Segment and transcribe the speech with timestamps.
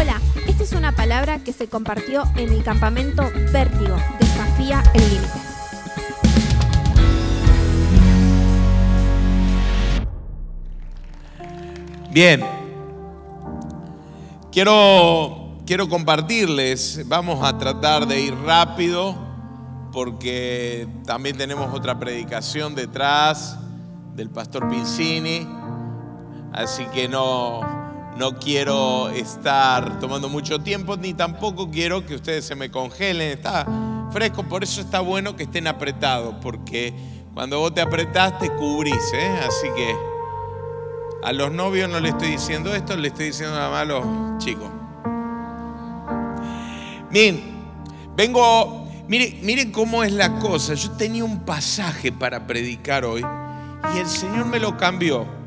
[0.00, 0.18] Hola,
[0.48, 5.40] esta es una palabra que se compartió en el campamento Vértigo, Desafía el Límite.
[12.10, 12.42] Bien,
[14.50, 19.14] quiero, quiero compartirles, vamos a tratar de ir rápido
[19.92, 23.58] porque también tenemos otra predicación detrás
[24.16, 25.46] del pastor Pincini,
[26.54, 27.79] así que no,
[28.16, 33.30] no quiero estar tomando mucho tiempo, ni tampoco quiero que ustedes se me congelen.
[33.30, 33.66] Está
[34.12, 36.92] fresco, por eso está bueno que estén apretados, porque
[37.34, 39.40] cuando vos te apretás te cubrís, ¿eh?
[39.46, 39.94] Así que
[41.22, 44.38] a los novios no le estoy diciendo esto, le estoy diciendo nada más a los
[44.38, 44.70] chicos.
[47.10, 47.40] Bien,
[48.16, 50.74] vengo, miren, miren cómo es la cosa.
[50.74, 53.24] Yo tenía un pasaje para predicar hoy
[53.94, 55.39] y el Señor me lo cambió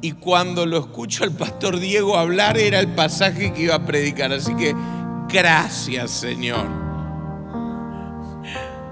[0.00, 4.32] y cuando lo escucho al pastor Diego hablar era el pasaje que iba a predicar.
[4.32, 4.74] Así que
[5.28, 6.66] gracias Señor.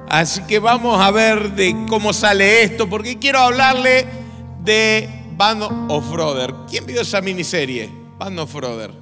[0.09, 4.07] Así que vamos a ver de cómo sale esto, porque quiero hablarle
[4.63, 6.55] de Band of Brother.
[6.71, 7.91] ¿Quién vio esa miniserie?
[8.17, 8.93] Band of Brother.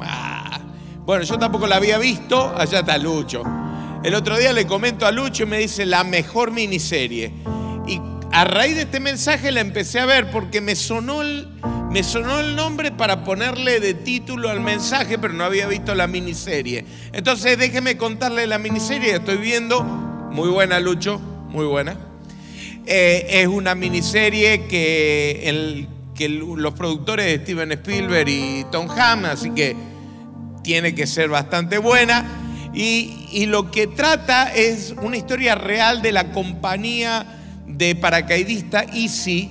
[0.00, 0.60] Ah,
[1.06, 3.42] bueno, yo tampoco la había visto, allá está Lucho.
[4.02, 7.32] El otro día le comento a Lucho y me dice la mejor miniserie.
[8.34, 11.46] A raíz de este mensaje la empecé a ver porque me sonó, el,
[11.92, 16.08] me sonó el nombre para ponerle de título al mensaje, pero no había visto la
[16.08, 16.84] miniserie.
[17.12, 21.96] Entonces déjeme contarle la miniserie, estoy viendo, muy buena Lucho, muy buena.
[22.86, 29.50] Eh, es una miniserie que, que los productores de Steven Spielberg y Tom Hanks, así
[29.50, 29.76] que
[30.64, 32.24] tiene que ser bastante buena.
[32.74, 39.50] Y lo que trata es una historia real de la compañía de paracaidista Easy,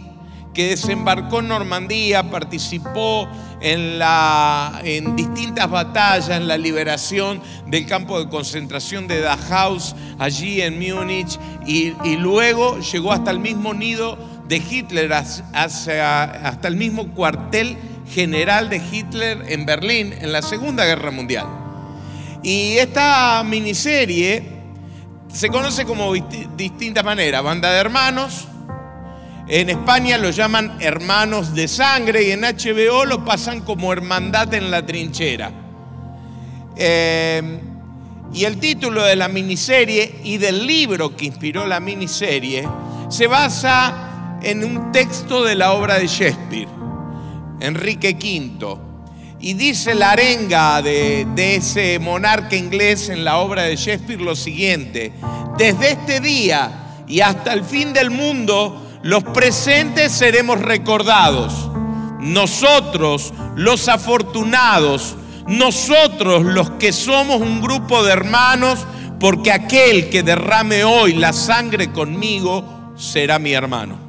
[0.54, 3.28] que desembarcó en Normandía, participó
[3.60, 9.78] en, la, en distintas batallas, en la liberación del campo de concentración de Dachau,
[10.20, 17.08] allí en Múnich, y, luego llegó hasta el mismo nido de Hitler, hasta el mismo
[17.14, 17.78] cuartel
[18.10, 21.48] general de Hitler en Berlín en la Segunda Guerra Mundial.
[22.44, 24.53] Y esta miniserie
[25.34, 27.44] se conoce como distintas maneras.
[27.44, 28.48] Banda de hermanos.
[29.48, 34.72] En España lo llaman hermanos de sangre y en HBO lo pasan como hermandad en
[34.72, 35.52] la trinchera.
[36.78, 37.60] Em,
[38.34, 42.68] y el título de la miniserie y del libro que inspiró la miniserie
[43.10, 46.70] se basa en un texto de la obra de Shakespeare,
[47.60, 48.93] Enrique V
[49.44, 55.12] y dice la arenga de, ese monarca inglés en la obra de Shakespeare lo siguiente,
[55.58, 61.70] desde este día y hasta el fin del mundo, los presentes seremos recordados.
[62.22, 68.88] Nosotros, los afortunados, nosotros los que somos un grupo de hermanos,
[69.20, 74.03] porque aquel que derrame hoy la sangre conmigo será mi hermano.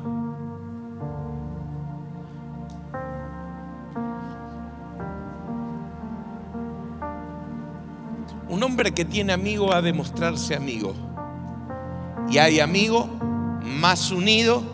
[8.74, 10.94] Hombre que tiene amigo va a demostrarse amigo.
[12.28, 13.06] Y hay amigo
[13.62, 14.64] más unido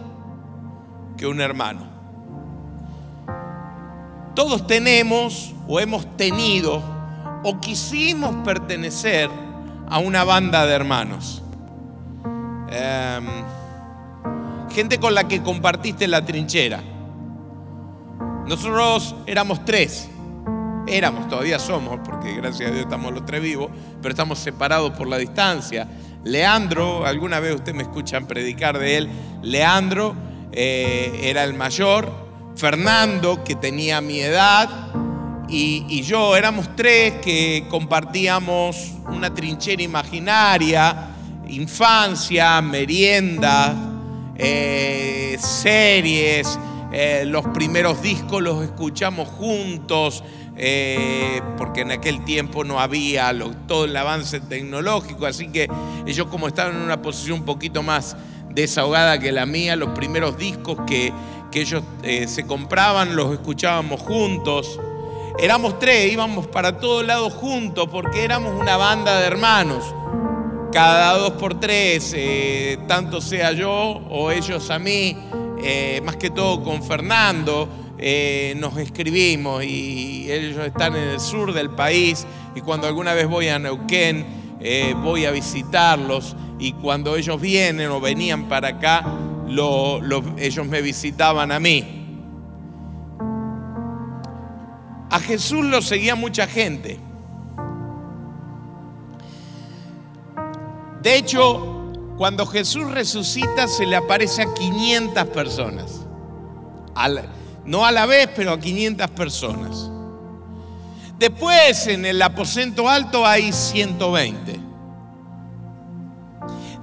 [1.18, 1.82] que un hermano.
[4.34, 6.82] Todos tenemos o hemos tenido
[7.44, 9.28] o quisimos pertenecer
[9.86, 11.42] a una banda de hermanos.
[12.70, 13.26] Em,
[14.72, 16.80] gente con la que compartiste la trinchera.
[18.46, 20.08] Nosotros éramos tres
[20.90, 23.70] éramos, todavía somos, porque gracias a Dios estamos los tres vivos,
[24.02, 25.88] pero estamos separados por la distancia.
[26.24, 29.10] Leandro, alguna vez ustedes me escuchan predicar de él,
[29.42, 30.14] Leandro
[30.52, 32.10] eh, era el mayor,
[32.56, 34.68] Fernando, que tenía mi edad,
[35.48, 41.08] y, yo éramos tres que compartíamos una trinchera imaginaria,
[41.48, 43.74] infancia, merienda,
[44.36, 46.58] eh, series,
[46.92, 50.22] eh, los primeros discos los escuchamos juntos,
[50.62, 53.34] eh, porque en aquel tiempo no había
[53.66, 55.70] todo el avance tecnológico, así que
[56.06, 58.14] ellos como estaban en una posición un poquito más
[58.50, 61.14] desahogada que la mía, los primeros discos que,
[61.54, 64.78] ellos eh, se compraban los escuchábamos juntos.
[65.38, 69.82] Éramos tres, íbamos para todos lados juntos porque éramos una banda de hermanos.
[70.72, 75.16] Cada dos por tres, eh, tanto sea yo o ellos a mí,
[76.04, 77.68] más que todo con Fernando,
[78.00, 83.28] eh, nos escribimos y ellos están en el sur del país y cuando alguna vez
[83.28, 84.26] voy a Neuquén
[84.60, 89.04] eh, voy a visitarlos y cuando ellos vienen o venían para acá,
[90.38, 92.00] ellos me visitaban a mí.
[95.10, 97.00] a Jesús lo seguía mucha gente.
[101.02, 106.06] De hecho, cuando Jesús resucita se le aparece a 500 personas.
[107.70, 109.88] No a la vez, pero a 500 personas.
[111.20, 114.58] Después en el aposento alto hay 120.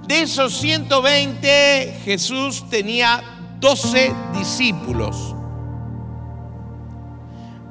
[0.08, 3.22] De esos 120 Jesús tenía
[3.60, 5.36] 12 discípulos.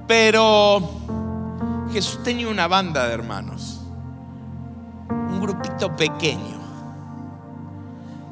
[0.07, 0.87] Pero
[1.95, 3.81] Jesús tenía una banda de hermanos,
[5.09, 6.61] un grupito pequeño,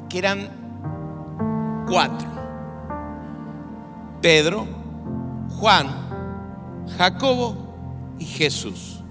[0.07, 2.34] que eran cuatro.
[4.25, 4.65] Pedro,
[5.59, 5.87] Juan,
[6.97, 9.03] Jacobo y Jesús.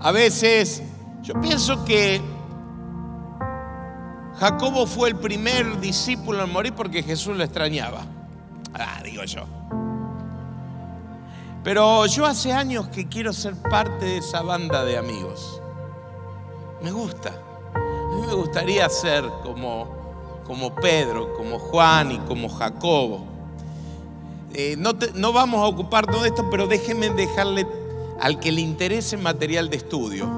[0.00, 0.82] A veces
[1.20, 2.22] yo pienso que
[4.38, 8.06] Jacobo fue el primer discípulo en morir porque Jesús lo extrañaba.
[8.72, 9.44] Ah, digo yo.
[11.62, 15.60] Pero yo hace años que quiero ser parte de esa banda de amigos.
[16.82, 17.38] Me gusta.
[17.74, 20.03] A mí me gustaría ser como,
[20.46, 23.26] como Pedro, como Juan y como Jacobo.
[24.52, 27.66] Eh, no, no vamos a ocupar todo esto, pero déjenme dejarle
[28.20, 30.28] al que le interese material de estudio.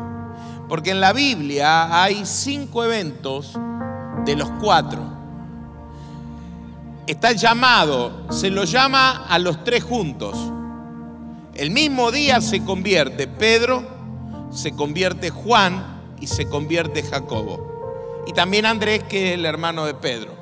[0.68, 3.52] Porque en la Biblia hay cinco eventos
[4.24, 5.00] de los cuatro.
[7.06, 10.36] Está llamado, se lo llama a los tres juntos.
[11.54, 13.86] El mismo día se convierte Pedro,
[14.50, 17.75] se convierte Juan y se convierte Jacobo.
[18.26, 20.36] Y también Andrés, que es el hermano de Pedro,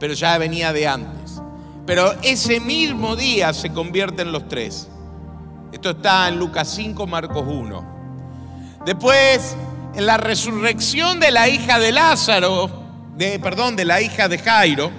[0.00, 1.40] pero ya venía de antes.
[1.86, 4.88] Pero ese mismo día se convierten los tres.
[5.72, 7.94] Esto está en Lucas 5, Marcos 1.
[8.86, 9.56] Después,
[9.94, 12.70] en la resurrección de la hija de Lázaro,
[13.16, 14.90] de, perdón, de la hija de Jairo,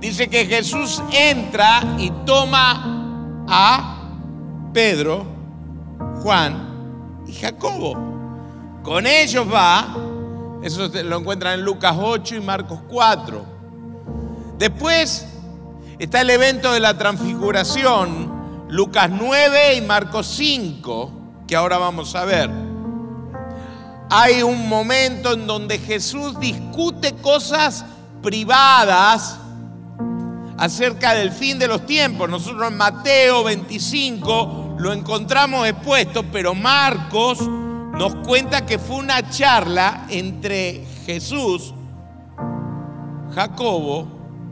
[0.00, 4.10] dice que Jesús entra y toma a
[4.72, 5.26] Pedro,
[6.22, 8.18] Juan y Jacobo.
[8.88, 9.86] Con ellos va,
[10.62, 13.44] eso lo encuentran en Lucas 8 y Marcos 4.
[14.56, 15.26] Después
[15.98, 21.12] está el evento de la transfiguración, Lucas 9 y Marcos 5,
[21.46, 22.48] que ahora vamos a ver.
[24.08, 27.84] Hay un momento en donde Jesús discute cosas
[28.22, 29.38] privadas
[30.56, 32.30] acerca del fin de los tiempos.
[32.30, 37.38] Nosotros en Mateo 25 lo encontramos expuesto, pero Marcos
[37.98, 41.74] nos cuenta que fue una charla entre Jesús,
[43.34, 44.06] Jacobo,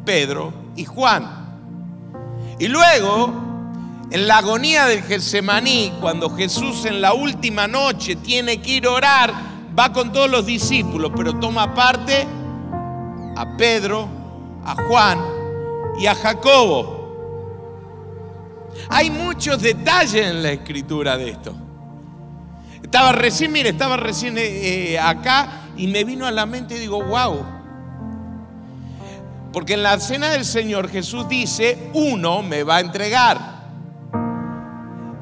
[0.04, 1.46] Pedro y Juan.
[2.58, 3.32] Y luego,
[4.10, 8.90] en la agonía del Getsemaní, cuando Jesús en la última noche tiene que ir a
[8.90, 9.32] orar,
[9.78, 12.26] va con todos los discípulos, pero toma parte
[13.36, 14.08] a Pedro,
[14.64, 15.20] a Juan
[16.00, 16.96] y a Jacobo.
[18.88, 21.65] Hay muchos detalles en la escritura de esto.
[22.96, 26.78] Estaba recién, mire, estaba recién eh, eh, acá y me vino a la mente y
[26.78, 27.44] digo, wow.
[29.52, 33.38] Porque en la cena del Señor Jesús dice, uno me va a entregar.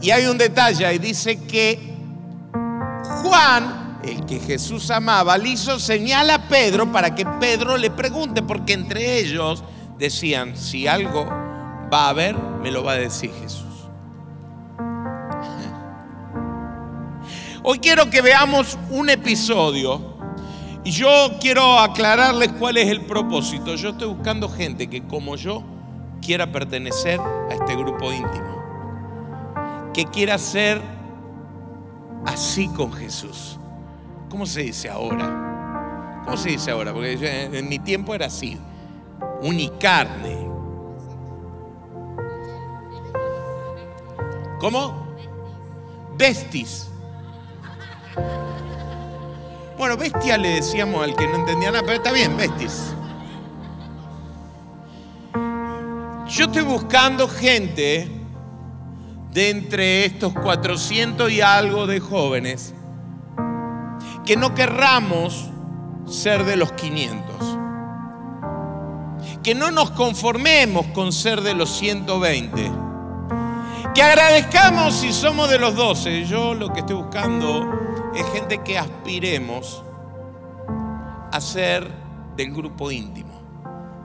[0.01, 1.97] Y hay un detalle y dice que
[3.25, 8.41] Juan, el que Jesús amaba, le hizo señal a Pedro para que Pedro le pregunte,
[8.43, 9.65] porque entre ellos
[9.99, 11.27] decían, si algo
[11.93, 13.64] va a haber, me lo va a decir Jesús.
[17.67, 19.99] Hoy quiero que veamos un episodio
[20.85, 21.09] y yo
[21.41, 23.75] quiero aclararles cuál es el propósito.
[23.75, 25.65] Yo estoy buscando gente que como yo
[26.21, 28.63] quiera pertenecer a este grupo íntimo,
[29.95, 30.83] que quiera ser
[32.27, 33.59] así con Jesús.
[34.29, 36.21] ¿Cómo se dice ahora?
[36.27, 36.93] ¿Cómo se dice ahora?
[36.93, 38.59] Porque en mi tiempo era así
[39.41, 40.37] unicarne.
[44.61, 45.07] ¿Cómo?
[46.19, 46.91] Vestis.
[49.77, 52.95] Bueno, bestia le decíamos al que no entendía nada, pero está bien, bestis.
[56.29, 58.11] Yo estoy buscando gente
[59.31, 62.75] de entre estos 400 y algo de jóvenes
[64.25, 65.51] que no querramos
[66.07, 67.35] ser de los 500
[69.45, 72.73] que no nos conformemos con ser de los 120.
[73.95, 76.25] Que agradezcamos si somos de los 12.
[76.25, 77.71] Yo lo que estoy buscando
[78.15, 79.83] es gente que aspiremos
[81.33, 81.91] a ser
[82.37, 83.41] del grupo íntimo,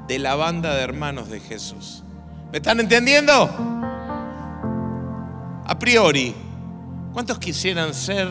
[0.07, 2.03] de la banda de hermanos de Jesús.
[2.51, 3.49] ¿Me están entendiendo?
[5.65, 6.35] A priori,
[7.13, 8.27] ¿cuántos quisieran ser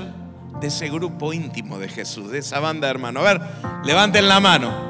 [0.60, 3.24] de ese grupo íntimo de Jesús, de esa banda de hermanos?
[3.24, 3.40] A ver,
[3.84, 4.88] levanten la mano.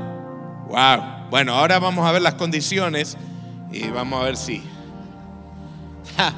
[0.69, 1.29] Wow.
[1.31, 3.19] Bueno, ahora vamos a ver las condiciones
[3.71, 4.63] Y vamos a ver si.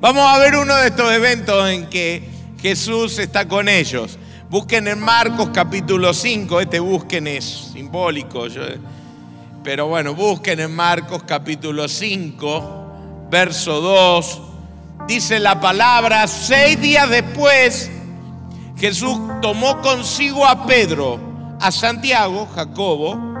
[0.00, 4.18] Vamos a ver uno de estos eventos en que Jesús está con ellos.
[4.50, 8.46] Busquen en Marcos capítulo 5, este busquen es simbólico,
[9.62, 14.40] pero bueno, busquen en Marcos capítulo 5, verso 2,
[15.06, 17.90] dice la palabra, seis días después
[18.78, 21.20] Jesús tomó consigo a Pedro,
[21.60, 23.34] a Santiago, Jacobo,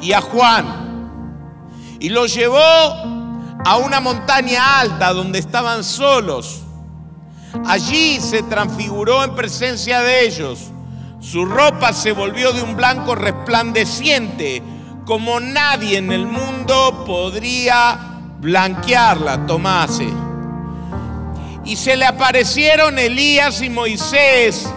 [0.00, 1.10] y a Juan,
[1.98, 6.62] y los llevó a una montaña alta donde estaban solos.
[7.66, 10.70] Allí se transfiguró en presencia de ellos.
[11.20, 14.62] Su ropa se volvió de un blanco resplandeciente,
[15.04, 17.98] como nadie en el mundo podría
[18.40, 20.08] blanquearla, tomase.
[21.64, 24.68] Y se le aparecieron Elías y Moisés,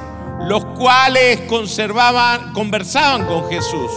[0.41, 3.91] los cuales conservaban, conversaban con Jesús.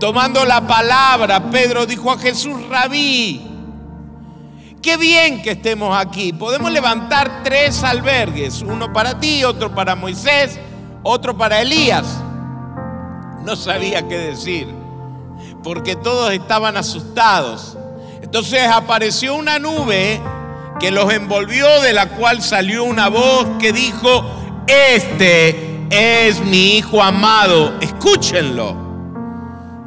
[0.00, 3.49] Tomando la palabra, Pedro dijo a Jesús, rabí,
[4.82, 6.32] Qué bien que estemos aquí.
[6.32, 10.58] Podemos levantar tres albergues, uno para ti, otro para Moisés,
[11.02, 12.06] otro para Elías.
[13.44, 14.68] No sabía qué decir,
[15.62, 17.76] porque todos estaban asustados.
[18.22, 20.18] Entonces apareció una nube
[20.78, 24.24] que los envolvió, de la cual salió una voz que dijo,
[24.66, 28.76] este es mi hijo amado, escúchenlo.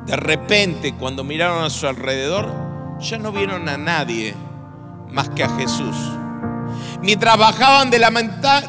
[0.06, 2.54] De repente, cuando miraron a su alrededor,
[3.00, 4.36] ya no vieron a nadie
[5.14, 5.96] más que a Jesús.
[7.02, 8.10] Mientras bajaban de la,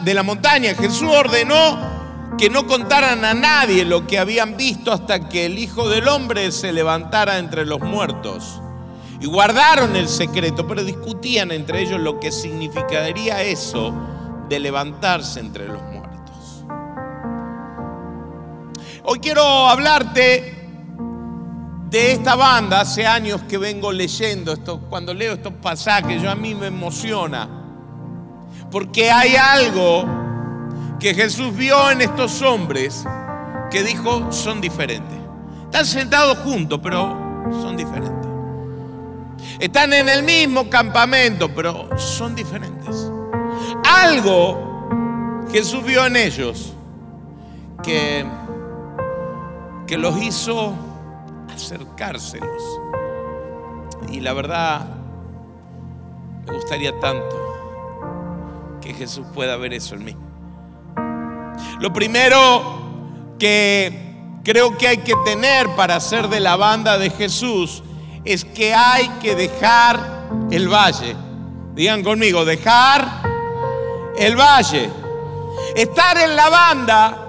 [0.03, 1.95] de la montaña, Jesús ordenó
[2.37, 6.53] que no contaran a nadie lo que habían visto hasta que el Hijo del Hombre
[6.53, 8.61] se levantara entre los muertos.
[9.21, 13.95] Y guardaron el secreto, pero discutían entre ellos lo que significaría eso
[14.49, 16.65] de levantarse entre los muertos.
[19.05, 20.54] Hoy quiero hablarte
[21.95, 26.35] de esta banda, hace años que vengo leyendo esto, cuando leo estos pasajes, yo a
[26.35, 27.49] mí me emociona,
[28.69, 30.05] porque hay algo
[30.99, 33.05] que Jesús vio en estos hombres
[33.71, 35.17] que dijo son diferentes.
[35.67, 37.17] Están sentados juntos, pero
[37.63, 38.29] son diferentes.
[39.61, 43.09] Están en el mismo campamento, pero son diferentes.
[43.85, 46.73] Algo Jesús vio en ellos
[47.85, 48.27] que,
[49.87, 50.75] que los hizo
[51.55, 52.63] acercárselos.
[54.11, 54.87] Y la verdad,
[56.47, 57.37] me gustaría tanto
[58.81, 60.17] que Jesús pueda ver eso en mí.
[61.81, 67.83] Lo primero que creo que hay que tener para ser de la banda de Jesús
[68.25, 71.17] es que hay que dejar el valle.
[71.75, 73.23] Digan conmigo, dejar
[74.17, 74.91] el valle.
[75.75, 77.24] Estar en la banda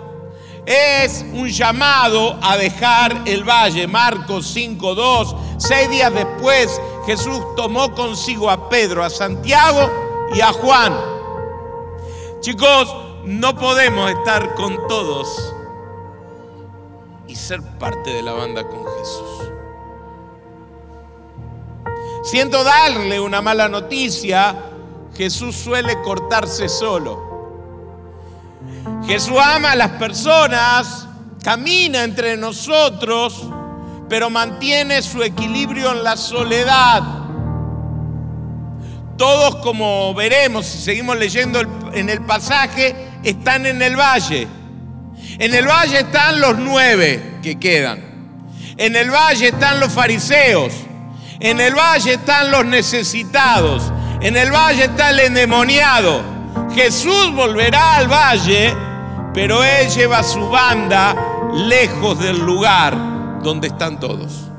[0.66, 3.88] es un llamado a dejar el valle.
[3.88, 5.36] Marcos 5.2.
[5.58, 9.90] Seis días después Jesús tomó consigo a Pedro, a Santiago
[10.34, 10.94] y a Juan.
[12.42, 12.94] Chicos,
[13.24, 15.54] no podemos estar con todos
[17.28, 19.52] y ser parte de la banda con Jesús.
[22.24, 24.56] Siento darle una mala noticia,
[25.16, 27.25] Jesús suele cortarse solo.
[29.08, 31.08] Jesús ama a las personas,
[31.44, 33.44] camina entre nosotros,
[34.10, 37.04] pero mantiene su equilibrio en la soledad.
[39.16, 41.62] Todos, como veremos si seguimos leyendo
[41.94, 44.48] en el pasaje, están en el valle.
[45.38, 48.04] En el valle están los nueve que quedan.
[48.78, 50.74] En el valle están los fariseos.
[51.40, 53.84] En el valle están los necesitados.
[54.22, 56.22] En el valle está el endemoniado.
[56.74, 58.76] Jesús volverá al valle
[59.36, 61.14] pero él lleva su banda
[61.54, 64.50] lejos del lugar donde están todos.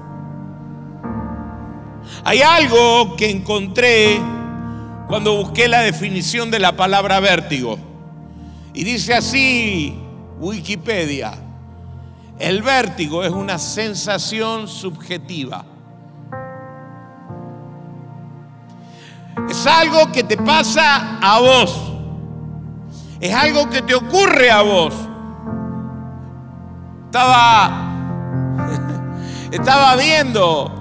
[2.22, 4.20] Hay algo que encontré
[5.08, 7.78] cuando busqué la definición de la palabra vértigo.
[8.74, 9.98] Y dice así
[10.38, 11.32] Wikipedia,
[12.38, 15.64] el vértigo es una sensación subjetiva.
[19.48, 21.85] Es algo que te pasa a vos.
[23.20, 24.94] Es algo que te ocurre a vos.
[27.06, 27.94] Estaba,
[29.50, 30.72] estaba viendo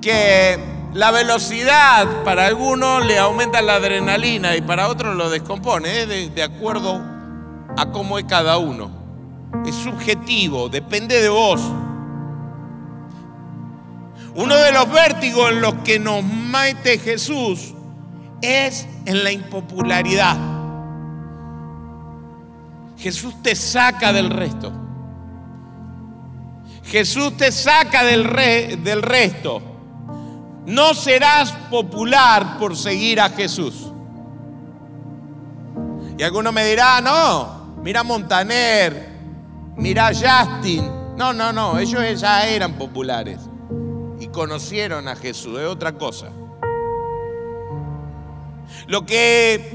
[0.00, 0.58] que
[0.94, 6.30] la velocidad para algunos le aumenta la adrenalina y para otros lo descompone, ¿eh?
[6.30, 7.00] de acuerdo
[7.76, 8.90] a cómo es cada uno.
[9.66, 11.60] Es subjetivo, depende de vos.
[14.34, 17.74] Uno de los vértigos en los que nos mete Jesús
[18.42, 20.36] es en la impopularidad.
[22.98, 24.72] Jesús te saca del resto.
[26.84, 29.62] Jesús te saca del, del resto.
[30.66, 33.92] No serás popular por seguir a Jesús.
[36.18, 39.10] Y alguno me dirá, no, mira Montaner,
[39.76, 41.16] mira Justin.
[41.16, 43.38] No, no, no, ellos ya eran populares
[44.20, 46.28] y conocieron a Jesús, es otra cosa.
[48.92, 49.72] Lo que,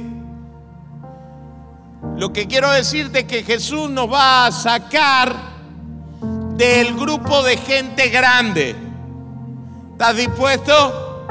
[2.17, 5.35] lo que quiero decirte es que Jesús nos va a sacar
[6.55, 8.75] del grupo de gente grande.
[9.93, 11.25] ¿Estás dispuesto?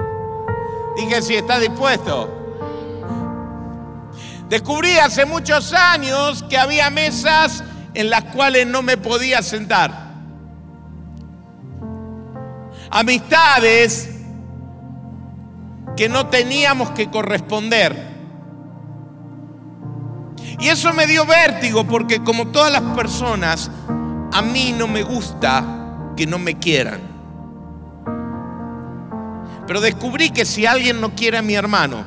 [0.96, 2.28] Dije si estás dispuesto.
[4.48, 7.62] Descubrí hace muchos años que había mesas
[7.94, 10.12] en las cuales no me podía sentar.
[12.90, 14.15] Amistades
[15.96, 18.14] que no teníamos que corresponder.
[20.58, 23.70] Y eso me dio vértigo porque como todas las personas,
[24.32, 27.00] a mí no me gusta que no me quieran.
[29.66, 32.04] Pero descubrí que si alguien no quiere a mi hermano,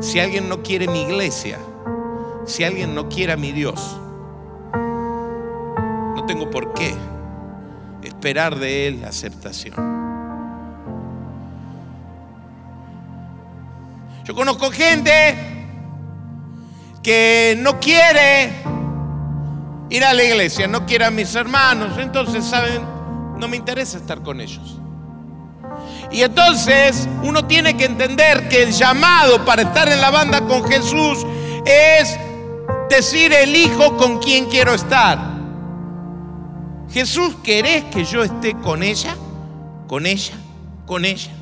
[0.00, 1.58] si alguien no quiere mi iglesia,
[2.44, 3.98] si alguien no quiere a mi Dios,
[6.14, 6.94] no tengo por qué
[8.02, 9.95] esperar de Él aceptación.
[14.26, 15.38] Yo conozco gente
[17.00, 18.50] que no quiere
[19.88, 22.82] ir a la iglesia, no quiere a mis hermanos, entonces, ¿saben?
[23.38, 24.80] No me interesa estar con ellos.
[26.10, 30.64] Y entonces uno tiene que entender que el llamado para estar en la banda con
[30.64, 31.24] Jesús
[31.64, 32.18] es
[32.90, 35.20] decir, elijo con quién quiero estar.
[36.90, 39.14] Jesús, ¿querés que yo esté con ella?
[39.86, 40.34] Con ella,
[40.84, 41.35] con ella.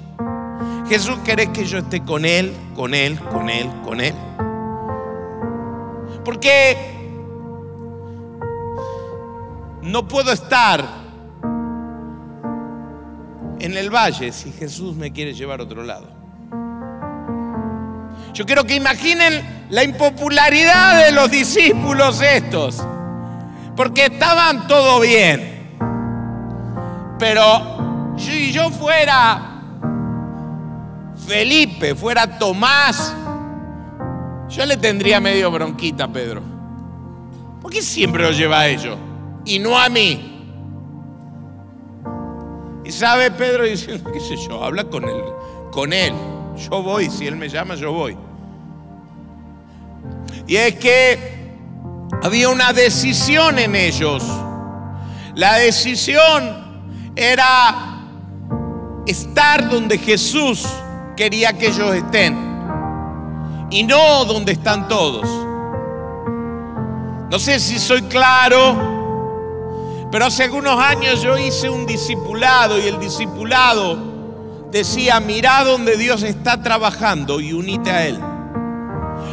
[0.89, 4.15] Jesús, ¿querés que yo esté con él, con él, con él, con él?
[6.25, 6.77] Porque
[9.83, 10.85] no puedo estar
[13.61, 16.07] en el valle si Jesús me quiere llevar a otro lado.
[18.35, 22.85] Yo quiero que imaginen la impopularidad de los discípulos estos,
[23.75, 25.77] porque estaban todo bien.
[27.19, 29.54] Pero si yo fuera
[31.27, 33.15] Felipe, fuera Tomás,
[34.49, 36.43] yo le tendría medio bronquita a Pedro.
[37.61, 38.99] ¿Por qué siempre lo lleva a ellos
[39.45, 40.31] y no a mí?
[42.85, 45.23] Y sabe Pedro diciendo, qué sé yo, habla con él,
[45.73, 46.13] con él.
[46.57, 48.17] Yo voy, si él me llama, yo voy.
[50.47, 51.19] Y es que
[52.23, 54.23] había una decisión en ellos.
[55.35, 58.03] La decisión era
[59.07, 60.69] estar donde Jesús
[61.17, 62.37] quería que ellos estén
[63.71, 65.29] y no donde están todos.
[67.31, 73.01] No sé si soy claro, pero hace algunos años yo hice un discipulado y el
[73.01, 73.99] discipulado
[74.71, 78.21] decía, mira donde Dios está trabajando y unite a Él.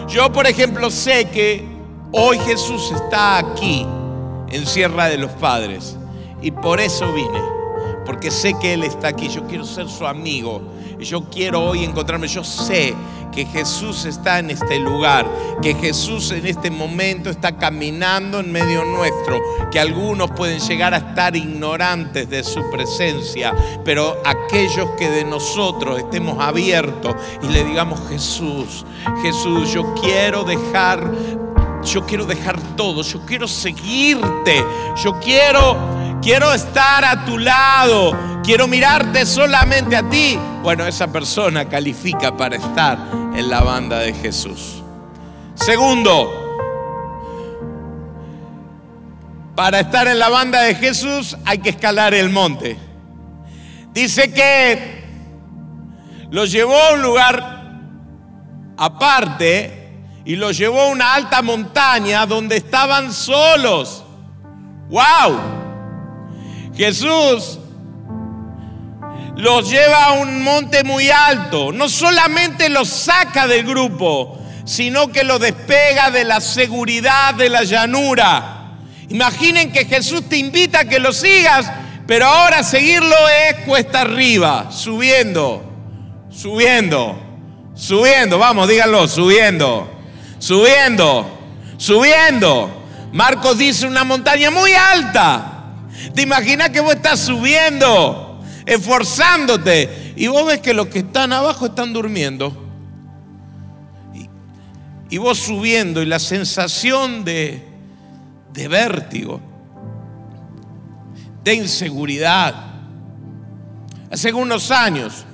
[0.08, 1.66] Yo, por ejemplo, sé que
[2.12, 3.86] hoy Jesús está aquí
[4.50, 5.98] en Sierra de los Padres
[6.42, 7.42] y por eso vine,
[8.06, 9.30] porque sé que Él está aquí.
[9.30, 10.62] Yo quiero ser su amigo
[11.02, 12.28] yo quiero hoy encontrarme.
[12.28, 12.94] Yo sé
[13.32, 15.26] que Jesús está en este lugar,
[15.62, 19.40] que Jesús en este momento está caminando en medio nuestro,
[19.72, 23.54] que algunos pueden llegar a estar ignorantes de su presencia,
[23.86, 28.86] pero aquellos que de nosotros estemos abiertos y le digamos Jesús,
[29.22, 31.10] Jesús, yo quiero dejar
[31.84, 34.64] yo quiero dejar todo, yo quiero seguirte,
[35.04, 35.76] yo quiero
[36.22, 40.38] quiero estar a tu lado, quiero mirarte solamente a ti.
[40.62, 42.98] Bueno, esa persona califica para estar
[43.36, 44.84] en la banda de Jesús.
[45.56, 46.38] Segundo,
[49.56, 52.78] para estar en la banda de Jesús hay que escalar el monte.
[53.94, 55.02] Dice que
[56.30, 57.62] lo llevó a un lugar
[58.78, 64.06] aparte y lo llevó a una alta montaña donde estaban solos.
[64.90, 65.61] ¡Wow!
[66.82, 67.60] Jesús
[69.36, 71.72] los lleva a un monte muy alto.
[71.72, 77.66] No solamente los saca del grupo, sino que los despega de la seguridad de la
[77.66, 78.78] llanura.
[79.10, 81.72] Imaginen que Jesús te invita a que lo sigas,
[82.08, 83.16] pero ahora seguirlo
[83.48, 85.64] es cuesta arriba, subiendo,
[86.32, 87.16] subiendo,
[87.76, 88.40] subiendo.
[88.40, 89.88] Vamos, díganlo, subiendo,
[90.40, 91.30] subiendo,
[91.78, 92.86] subiendo.
[93.12, 95.61] Marcos dice una montaña muy alta.
[96.14, 98.32] ¿Te imaginas que vos estás subiendo?
[98.66, 100.14] esforzándote.
[100.16, 102.58] Y vos ves que los que están abajo están durmiendo.
[105.10, 107.62] Y, vos subiendo y la sensación de,
[108.54, 109.42] de vértigo
[111.44, 112.54] de inseguridad.
[114.10, 115.26] Hace unos años,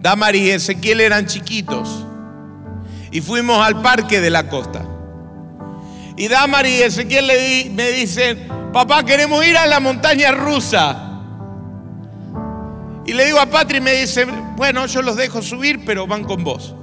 [0.00, 2.04] Damar y Ezequiel eran chiquitos
[3.10, 4.86] y fuimos al parque de la costa.
[6.16, 11.06] Y Damar y Ezequiel me dicen, papá, queremos ir a la montaña rusa.
[13.04, 16.24] Y le digo a Patri y me dice, bueno, yo los dejo subir, pero van
[16.24, 16.74] con vos.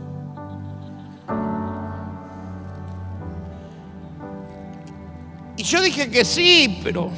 [5.55, 7.11] Y yo dije que sí, pero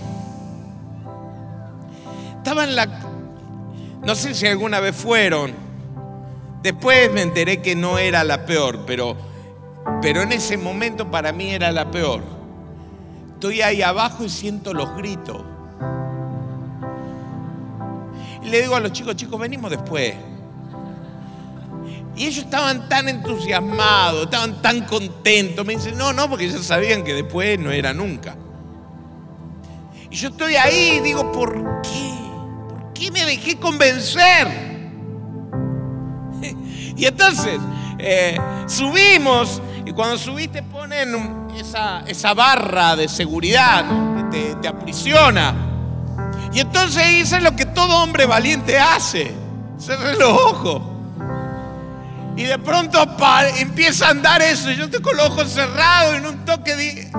[2.38, 2.88] estaba en la...
[4.04, 5.54] No sé si alguna vez fueron.
[6.62, 9.18] Después me enteré que no era la peor, pero,
[10.02, 12.39] pero en ese momento para mí era la peor.
[13.40, 15.42] Estoy ahí abajo y siento los gritos.
[18.44, 20.14] Y le digo a los chicos, chicos, venimos después.
[22.18, 25.66] Y ellos estaban tan entusiasmados, estaban tan contentos.
[25.66, 28.36] Me dicen, no, no, porque ellos sabían que después no era nunca.
[30.12, 32.14] Y yo estoy ahí y digo, ¿por qué?
[32.68, 34.50] ¿Por qué me dejé convencer?
[36.98, 37.58] Y entonces
[38.00, 41.16] eh, subimos y cuando subiste ponen
[41.56, 43.86] esa, esa barra de seguridad
[44.32, 45.54] que te, aprisiona.
[46.54, 49.32] Y entonces hice lo que todo hombre valiente hace.
[49.78, 50.82] Cerré los ojos.
[52.36, 53.06] Y de pronto
[53.58, 54.72] empieza a andar eso.
[54.72, 57.10] Y yo estoy con los ojos cerrados en un toque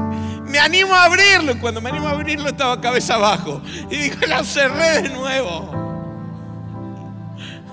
[0.50, 1.52] me animo a abrirlo.
[1.52, 3.62] Y cuando me animo a abrirlo estaba cabeza abajo.
[3.90, 5.70] Y digo, la cerré de nuevo.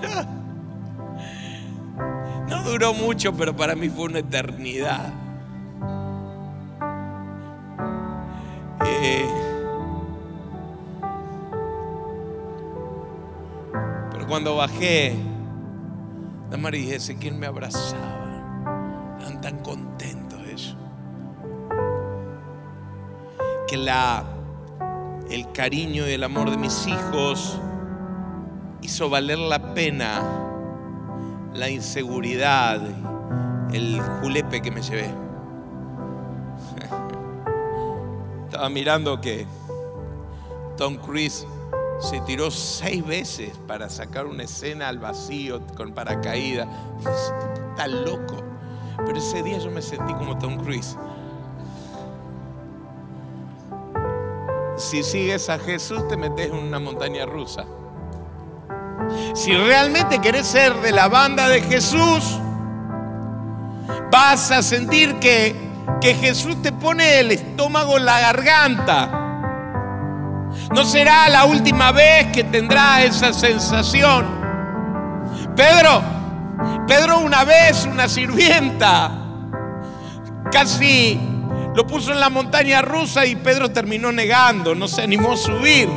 [2.48, 5.12] No duró mucho, pero para mí fue una eternidad.
[8.90, 9.28] Eh,
[14.10, 15.16] pero cuando bajé,
[16.58, 19.16] María y Ezequiel me abrazaban.
[19.18, 20.76] Estaban tan contentos ellos.
[23.68, 24.24] Que la,
[25.30, 27.60] el cariño y el amor de mis hijos
[28.82, 30.22] hizo valer la pena
[31.54, 32.80] la inseguridad,
[33.72, 35.27] el julepe que me llevé.
[38.48, 39.46] Estaba mirando que
[40.78, 41.46] Tom Cruise
[42.00, 46.66] se tiró seis veces para sacar una escena al vacío con paracaídas.
[47.68, 48.36] Está loco.
[49.04, 50.96] Pero ese día yo me sentí como Tom Cruise.
[54.78, 57.66] Si sigues a Jesús te metes en una montaña rusa.
[59.34, 62.40] Si realmente querés ser de la banda de Jesús,
[64.10, 65.67] vas a sentir que,
[66.00, 69.10] que Jesús te pone el estómago en la garganta.
[70.74, 74.26] No será la última vez que tendrás esa sensación.
[75.56, 76.02] Pedro,
[76.86, 79.10] Pedro una vez, una sirvienta,
[80.52, 81.20] casi
[81.74, 85.88] lo puso en la montaña rusa y Pedro terminó negando, no se animó a subir.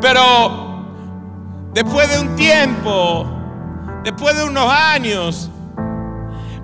[0.00, 0.66] Pero
[1.76, 3.30] Después de un tiempo,
[4.02, 5.50] después de unos años,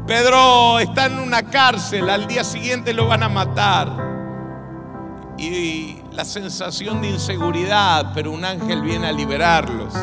[0.06, 3.88] Pedro está en una cárcel, al día siguiente lo van a matar.
[5.38, 9.94] Y la sensación de inseguridad, pero un ángel viene a liberarlos.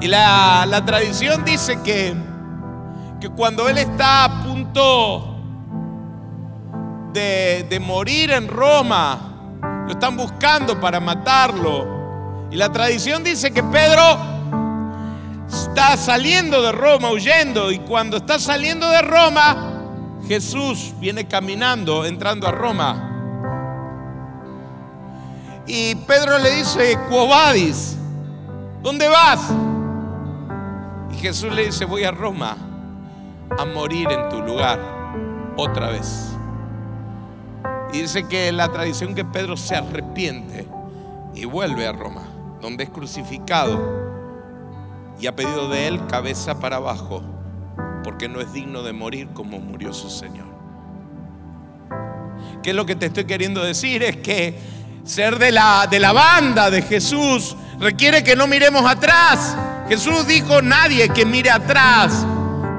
[0.00, 2.14] Y la, tradición dice que,
[3.20, 5.36] que cuando él está a punto
[7.12, 9.18] de, de morir en Roma,
[9.86, 12.48] lo están buscando para matarlo.
[12.50, 14.31] Y la tradición dice que Pedro
[15.52, 19.72] está saliendo de Roma, huyendo, y cuando está saliendo de Roma,
[20.26, 23.08] Jesús viene caminando, entrando a Roma.
[25.66, 27.96] Y Pedro le dice, Cuobadis,
[28.82, 29.40] ¿dónde vas?
[31.12, 32.56] Y Jesús le dice, voy a Roma
[33.58, 34.80] a morir en tu lugar
[35.56, 36.30] otra vez.
[37.92, 40.66] Y dice que la tradición que Pedro se arrepiente
[41.34, 42.22] y vuelve a Roma
[42.60, 44.01] donde es crucificado
[45.20, 47.22] y ha pedido de él cabeza para abajo,
[48.04, 50.46] porque no es digno de morir como murió su Señor.
[52.62, 54.02] ¿Qué es lo que te estoy queriendo decir?
[54.02, 54.58] Es que
[55.04, 59.56] ser de la, de la banda de Jesús requiere que no miremos atrás.
[59.88, 62.24] Jesús dijo, nadie que mire atrás,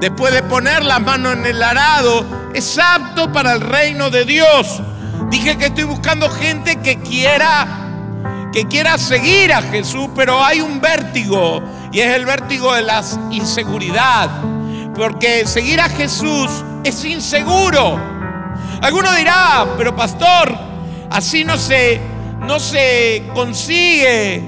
[0.00, 4.82] después de poner la mano en el arado, es apto para el reino de Dios.
[5.30, 7.80] Dije que estoy buscando gente que quiera
[8.54, 11.60] que quiera seguir a Jesús, pero hay un vértigo
[11.94, 14.28] y es el vértigo de la inseguridad.
[14.94, 16.50] Porque seguir a Jesús
[16.82, 17.98] es inseguro.
[18.82, 20.54] Alguno dirá, pero pastor,
[21.10, 22.00] así no se,
[22.40, 24.42] no se consigue,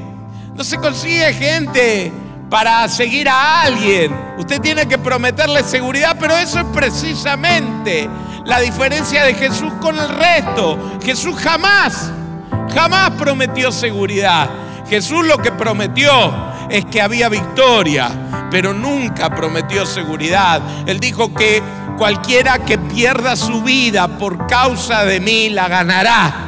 [0.55, 2.13] no se consigue gente
[2.51, 4.13] para seguir a alguien.
[4.39, 8.11] Usted tiene que prometerle seguridad, pero eso es precisamente
[8.45, 10.99] la diferencia de Jesús con el resto.
[11.01, 12.11] Jesús jamás
[12.77, 14.51] jamás prometió seguridad.
[14.89, 16.33] Jesús lo que prometió
[16.71, 18.11] es que había victoria,
[18.51, 20.61] pero nunca prometió seguridad.
[20.87, 21.63] Él dijo que
[21.97, 26.47] cualquiera que pierda su vida por causa de mí la ganará.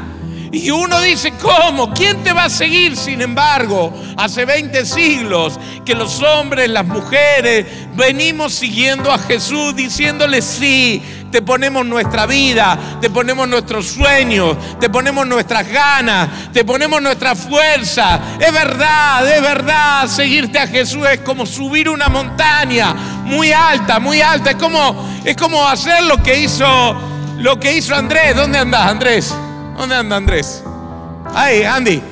[0.51, 1.93] Y uno dice, ¿cómo?
[1.93, 2.97] ¿Quién te va a seguir?
[2.97, 10.41] Sin embargo, hace 20 siglos que los hombres, las mujeres, venimos siguiendo a Jesús diciéndole
[10.41, 11.03] sí.
[11.31, 17.35] Te ponemos nuestra vida, te ponemos nuestros sueños, te ponemos nuestras ganas, te ponemos nuestra
[17.35, 18.21] fuerza.
[18.41, 24.23] Es verdad, es verdad, seguirte a Jesús es como subir una montaña muy alta, muy
[24.23, 24.51] alta.
[24.51, 26.97] Es como, es como hacer lo que hizo,
[27.39, 28.35] lo que hizo Andrés.
[28.35, 29.35] ¿Dónde andás, Andrés?
[29.77, 30.65] ¿Dónde anda Andrés?
[31.35, 32.03] Ahí, Andy.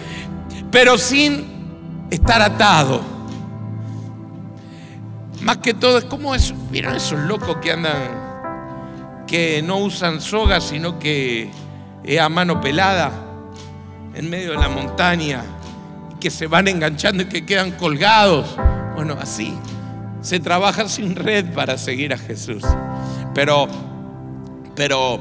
[0.70, 3.00] Pero sin estar atado.
[5.40, 6.54] Más que todo, es como eso.
[6.70, 7.94] ¿Vieron esos locos que andan,
[9.26, 11.50] que no usan soga, sino que
[12.04, 13.12] es a mano pelada
[14.14, 15.44] en medio de la montaña,
[16.20, 18.56] que se van enganchando y que quedan colgados?
[18.94, 19.52] Bueno, así
[20.26, 22.64] se trabaja sin red para seguir a Jesús.
[23.32, 23.68] Pero,
[24.74, 25.20] pero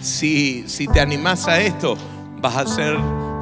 [0.00, 1.96] si, te animás a esto,
[2.40, 2.96] vas a ser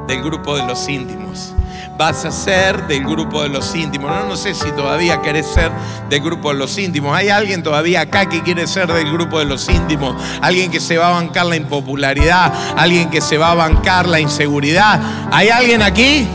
[0.07, 1.53] del grupo de los íntimos.
[1.97, 4.11] Vas a ser del grupo de los íntimos.
[4.11, 5.71] No, no sé si todavía querés ser
[6.09, 7.15] del grupo de los íntimos.
[7.15, 10.21] ¿Hay alguien todavía acá que quiere ser del grupo de los íntimos?
[10.41, 12.53] ¿Alguien que se va a bancar la impopularidad?
[12.75, 14.99] ¿Alguien que se va a bancar la inseguridad?
[15.31, 16.27] ¿Hay alguien aquí?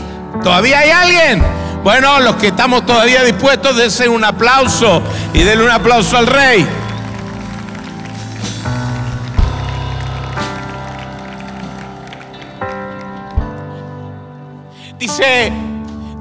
[0.43, 1.43] ¿Todavía hay alguien?
[1.83, 5.01] Bueno, los que estamos todavía dispuestos, dense un aplauso
[5.33, 6.65] y denle un aplauso al rey.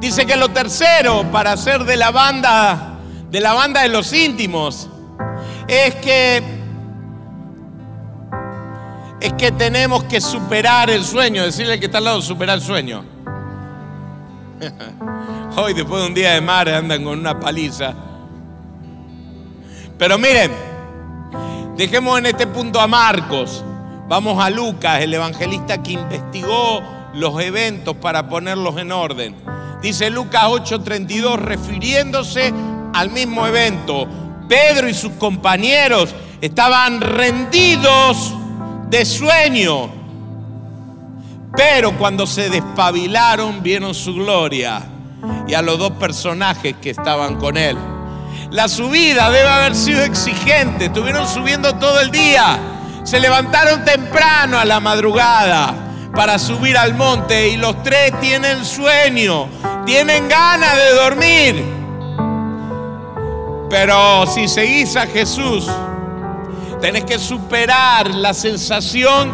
[0.00, 2.98] Dice, que lo tercero para ser de la banda,
[3.30, 4.88] de la banda de los íntimos,
[5.66, 6.42] es que
[9.20, 13.04] es que tenemos que superar el sueño, decirle que está al lado, superar el sueño.
[15.56, 17.92] Hoy después de un día de mar andan con una paliza.
[19.98, 20.50] Pero miren,
[21.76, 23.62] dejemos en este punto a Marcos.
[24.08, 29.34] Vamos a Lucas, el evangelista que investigó los eventos para ponerlos en orden.
[29.82, 32.52] Dice Lucas 8:32 refiriéndose
[32.92, 34.06] al mismo evento.
[34.48, 38.34] Pedro y sus compañeros estaban rendidos
[38.88, 39.88] de sueño,
[41.56, 44.82] pero cuando se despabilaron vieron su gloria
[45.46, 47.76] y a los dos personajes que estaban con él.
[48.50, 52.58] La subida debe haber sido exigente, estuvieron subiendo todo el día,
[53.04, 59.48] se levantaron temprano a la madrugada para subir al monte y los tres tienen sueño,
[59.86, 61.64] tienen ganas de dormir.
[63.68, 65.66] Pero si seguís a Jesús,
[66.80, 69.32] tenés que superar la sensación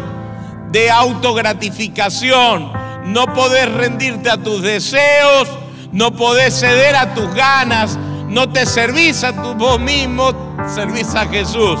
[0.69, 2.71] de autogratificación.
[3.05, 5.47] No podés rendirte a tus deseos,
[5.91, 10.33] no podés ceder a tus ganas, no te servís a tu vos mismo,
[10.73, 11.79] servís a Jesús.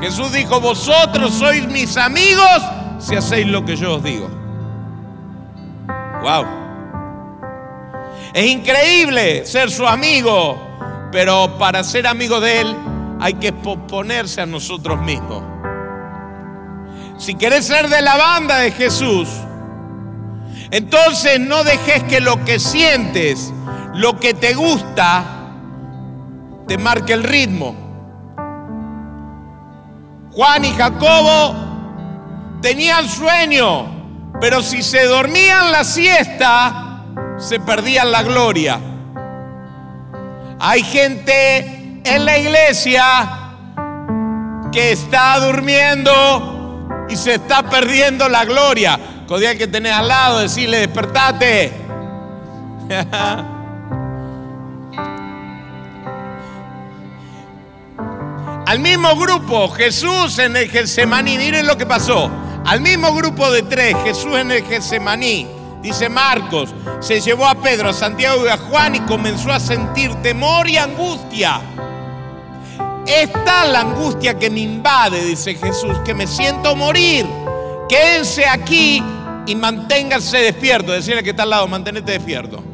[0.00, 2.62] Jesús dijo, vosotros sois mis amigos
[3.04, 4.28] si hacéis lo que yo os digo.
[6.22, 6.46] Wow.
[8.32, 10.58] Es increíble ser su amigo,
[11.12, 12.76] pero para ser amigo de Él
[13.20, 15.42] hay que ponerse a nosotros mismos.
[17.18, 19.28] Si querés ser de la banda de Jesús,
[20.70, 23.52] entonces no dejes que lo que sientes,
[23.92, 25.24] lo que te gusta,
[26.66, 27.76] te marque el ritmo.
[30.32, 31.63] Juan y Jacobo
[32.64, 37.02] tenían sueño, pero si se dormían la siesta,
[37.36, 38.80] se perdían la gloria.
[40.58, 43.04] Hay gente en la iglesia
[44.72, 48.98] que está durmiendo y se está perdiendo la gloria.
[49.28, 51.70] Codial que tenés al lado, decirle, despertate.
[58.66, 62.30] al mismo grupo, Jesús en el Getsemaní, miren lo que pasó.
[62.64, 65.46] Al mismo grupo de tres, Jesús en el Getsemaní,
[65.82, 70.14] dice Marcos, se llevó a Pedro, a Santiago y a Juan y comenzó a sentir
[70.22, 71.60] temor y angustia.
[73.06, 77.26] Está la angustia que me invade, dice Jesús, que me siento morir.
[77.86, 79.02] Quédense aquí
[79.46, 80.92] y manténganse despierto.
[80.92, 82.64] Decirle que está al lado, manténete despierto.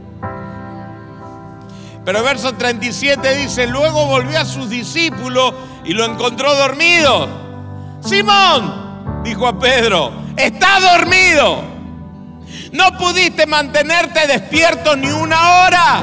[2.05, 5.53] Pero el verso 37 dice, luego volvió a sus discípulos
[5.85, 7.29] y lo encontró dormido.
[8.01, 8.90] Simón,
[9.23, 11.63] dijo a Pedro, está dormido.
[12.73, 16.03] No pudiste mantenerte despierto ni una hora.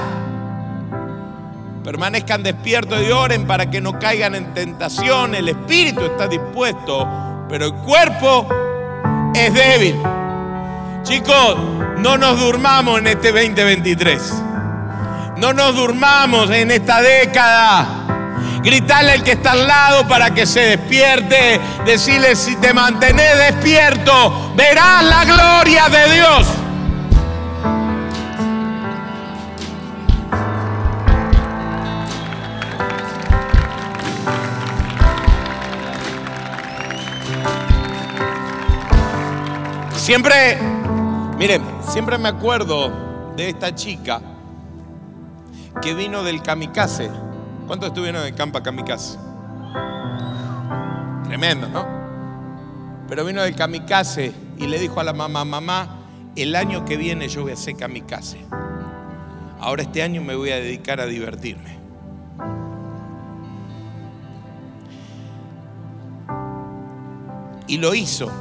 [1.84, 5.36] Permanezcan despiertos y oren para que no caigan en tentación.
[5.36, 7.08] El espíritu está dispuesto,
[7.48, 8.48] pero el cuerpo
[9.34, 9.96] es débil.
[11.04, 11.56] Chicos,
[12.00, 14.44] no nos durmamos en este 2023.
[15.38, 18.07] No nos durmamos en esta década.
[18.62, 21.60] Gritarle al que está al lado para que se despierte.
[21.86, 26.48] Decirle, si te mantenés despierto, verás la gloria de Dios.
[40.08, 40.58] Siempre,
[41.38, 44.22] miren, siempre me acuerdo de esta chica
[45.82, 47.27] que vino del kamikaze.
[47.68, 49.20] ¿Cuántos estuvieron en el campo kamikaze?
[51.26, 51.86] Tremendo, ¿no?
[53.10, 56.00] Pero vino del kamikaze y le dijo a la mamá, mamá,
[56.38, 58.40] el año que viene yo voy a ser kamikaze.
[59.60, 61.78] Ahora este año me voy a dedicar a divertirme.
[67.68, 68.32] Y lo hizo.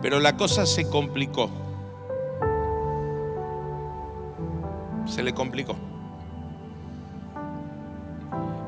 [0.00, 1.50] Pero la cosa se complicó.
[5.06, 5.76] Se le complicó.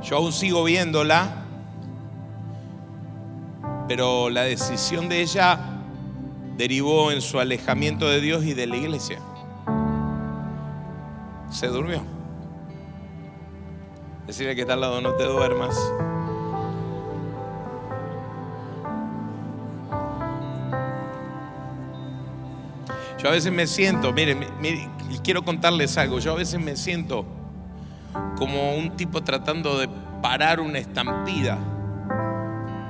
[0.05, 1.47] Yo aún sigo viéndola,
[3.89, 5.59] pero la decisión de ella
[6.59, 9.19] derivó en su alejamiento de Dios y de la iglesia.
[11.51, 12.03] Se durmió.
[14.27, 15.75] Decirle que está al lado, no te duermas.
[23.19, 24.47] Yo a veces me siento, miren,
[25.23, 27.25] quiero contarles algo, yo a veces me siento
[28.37, 29.89] como un tipo tratando de
[30.23, 31.59] parar una estampida,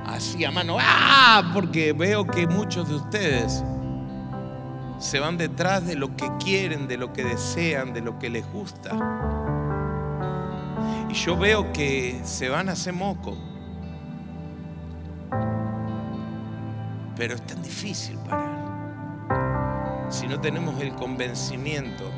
[0.05, 1.51] así a mano, ¡ah!
[1.53, 3.63] Porque veo que muchos de ustedes
[4.99, 8.45] se van detrás de lo que quieren, de lo que desean, de lo que les
[8.51, 8.91] gusta.
[11.09, 13.37] Y yo veo que se van a hacer moco.
[17.15, 18.55] Pero es tan difícil parar
[20.09, 22.09] si no tenemos el convencimiento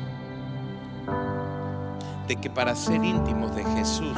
[2.28, 4.16] de que para ser íntimos de Jesús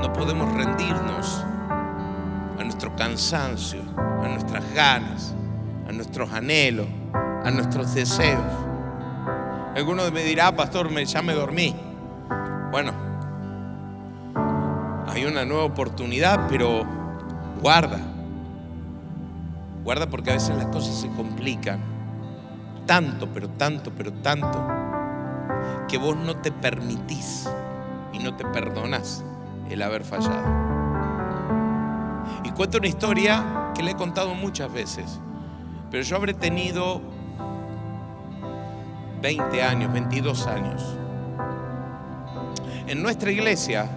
[0.00, 1.44] no podemos rendirnos
[2.58, 5.34] a nuestro cansancio, a nuestras ganas,
[5.86, 6.86] a nuestros anhelos,
[7.44, 8.42] a nuestros deseos.
[9.76, 11.76] Algunos me dirá, pastor, ya me dormí.
[12.72, 12.92] Bueno,
[15.06, 16.82] hay una nueva oportunidad, pero
[17.60, 18.00] guarda.
[19.84, 21.78] Guarda porque a veces las cosas se complican
[22.86, 24.66] tanto, pero tanto, pero tanto,
[25.88, 27.48] que vos no te permitís
[28.12, 29.24] y no te perdonas
[29.70, 30.66] el haber fallado.
[32.44, 35.20] Y cuento una historia que le he contado muchas veces,
[35.90, 37.00] pero yo habré tenido
[39.22, 40.96] 20 años, 22 años.
[42.86, 43.88] En nuestra iglesia,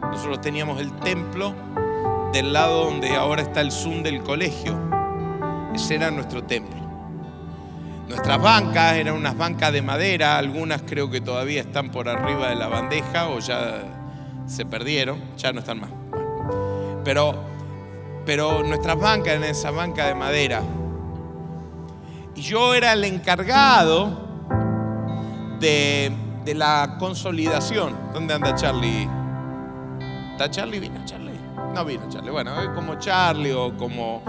[0.00, 1.54] nosotros teníamos el templo
[2.32, 4.78] del lado donde ahora está el Zoom del colegio.
[5.74, 6.87] Ese era nuestro templo.
[8.08, 12.56] Nuestras bancas eran unas bancas de madera, algunas creo que todavía están por arriba de
[12.56, 13.82] la bandeja o ya
[14.46, 15.90] se perdieron, ya no están más.
[17.04, 17.34] Pero,
[18.24, 20.62] pero nuestras bancas eran esa banca de madera.
[22.34, 24.26] Y yo era el encargado
[25.60, 26.10] de,
[26.46, 27.94] de la consolidación.
[28.14, 29.06] ¿Dónde anda Charlie?
[30.32, 30.80] ¿Está Charlie?
[30.80, 31.38] ¿Vino Charlie?
[31.74, 32.30] No vino Charlie.
[32.30, 34.22] Bueno, como Charlie o como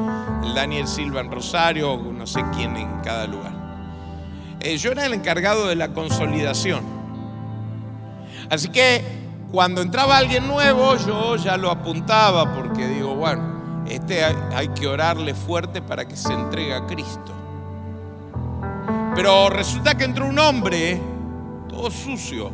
[0.44, 3.59] el Daniel Silva en Rosario, o no sé quién en cada lugar.
[4.62, 6.84] Eh, yo era el encargado de la consolidación.
[8.50, 9.04] Así que
[9.52, 15.34] cuando entraba alguien nuevo, yo ya lo apuntaba porque digo, bueno, este hay que orarle
[15.34, 17.34] fuerte para que se entregue a Cristo.
[19.16, 21.00] Pero resulta que entró un hombre,
[21.68, 22.52] todo sucio,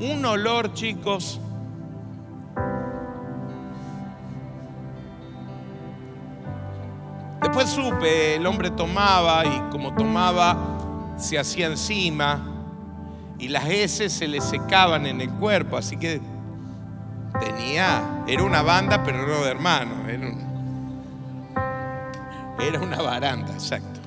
[0.00, 1.40] un olor, chicos,
[7.58, 12.40] Después supe, el hombre tomaba y como tomaba se hacía encima
[13.36, 16.20] y las heces se le secaban en el cuerpo, así que
[17.40, 20.28] tenía, era una banda pero no de hermanos, era,
[22.60, 24.00] era una baranda, exacto.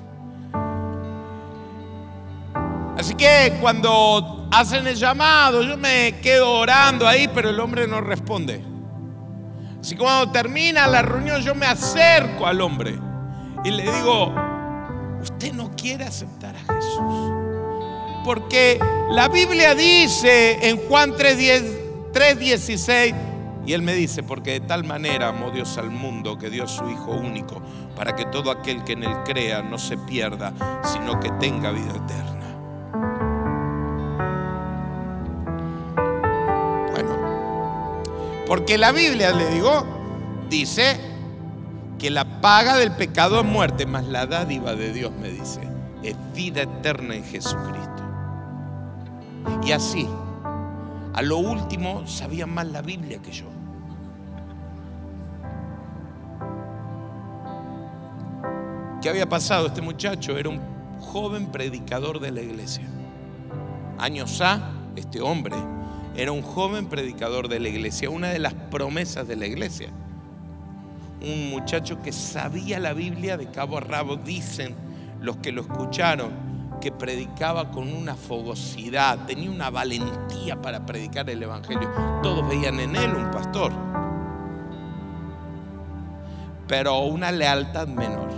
[2.98, 8.00] Así que cuando hacen el llamado, yo me quedo orando ahí, pero el hombre no
[8.00, 8.64] responde.
[9.82, 13.11] Así que cuando termina la reunión, yo me acerco al hombre
[13.64, 14.34] y le digo,
[15.22, 17.32] usted no quiere aceptar a Jesús.
[18.24, 23.16] Porque la Biblia dice en Juan 3:16,
[23.66, 26.90] y él me dice, porque de tal manera amó Dios al mundo que dio su
[26.90, 27.62] Hijo único,
[27.96, 30.54] para que todo aquel que en él crea no se pierda,
[30.84, 32.58] sino que tenga vida eterna.
[36.92, 37.16] Bueno,
[38.48, 39.86] porque la Biblia, le digo,
[40.50, 41.11] dice
[42.02, 45.62] que la paga del pecado es muerte, más la dádiva de Dios me dice,
[46.02, 48.04] es vida eterna en Jesucristo.
[49.64, 50.08] Y así,
[51.14, 53.46] a lo último, sabía más la Biblia que yo.
[59.00, 59.68] ¿Qué había pasado?
[59.68, 60.60] Este muchacho era un
[61.00, 62.90] joven predicador de la iglesia.
[64.00, 65.56] Años A, este hombre
[66.16, 69.92] era un joven predicador de la iglesia, una de las promesas de la iglesia
[71.22, 74.76] un muchacho que sabía la Biblia de cabo a rabo, dicen
[75.22, 76.32] los que lo escucharon,
[76.82, 81.90] que predicaba con una fogosidad, tenía una valentía para predicar el Evangelio.
[82.24, 83.72] Todos veían en él un pastor,
[86.68, 88.30] pero una lealtad menor.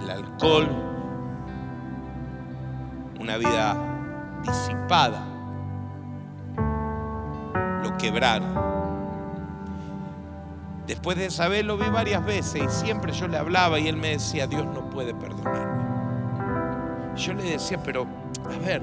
[0.00, 0.68] El alcohol,
[3.18, 3.76] una vida
[4.44, 5.26] disipada,
[7.82, 8.79] lo quebraron.
[10.86, 14.10] Después de saber lo vi varias veces y siempre yo le hablaba y él me
[14.10, 15.84] decía, Dios no puede perdonarme.
[17.16, 18.06] Yo le decía, pero,
[18.44, 18.82] a ver,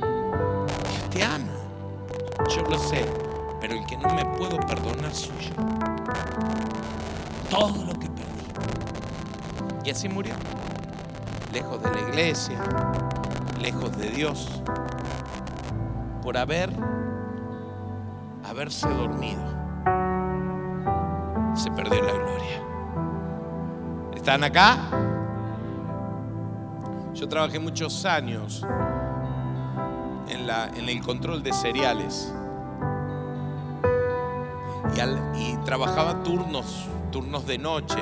[0.00, 1.52] Dios te ama.
[2.48, 3.06] Yo lo sé,
[3.60, 5.54] pero el que no me puedo perdonar soy yo.
[7.48, 8.44] Todo lo que perdí.
[9.84, 10.34] Y así murió.
[11.52, 12.58] Lejos de la iglesia,
[13.60, 14.62] lejos de Dios,
[16.22, 16.70] por haber,
[18.44, 19.59] haberse dormido
[21.76, 22.62] se perdió la gloria.
[24.14, 24.78] ¿Están acá?
[27.14, 28.64] Yo trabajé muchos años
[30.28, 32.32] en, la, en el control de cereales
[35.36, 37.98] y, trabajaba turnos, turnos de noche.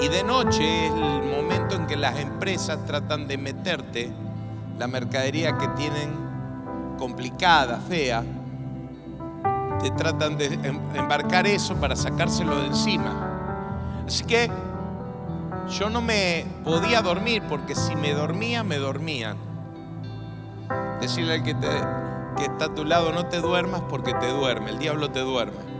[0.00, 4.12] Y de noche es el momento en que las empresas tratan de meterte
[4.78, 6.10] la mercadería que tienen
[6.98, 8.24] complicada, fea,
[9.90, 14.02] tratan de em, embarcar eso para sacárselo de encima.
[14.06, 14.50] Así que
[15.68, 19.36] yo no me podía dormir porque si me dormía, me dormían.
[21.00, 21.68] Decirle al que, te,
[22.36, 25.74] que está a tu lado, no te duermas porque te duerme, el diablo te duerme.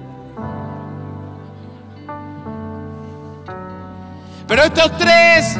[4.46, 5.58] Pero estos tres,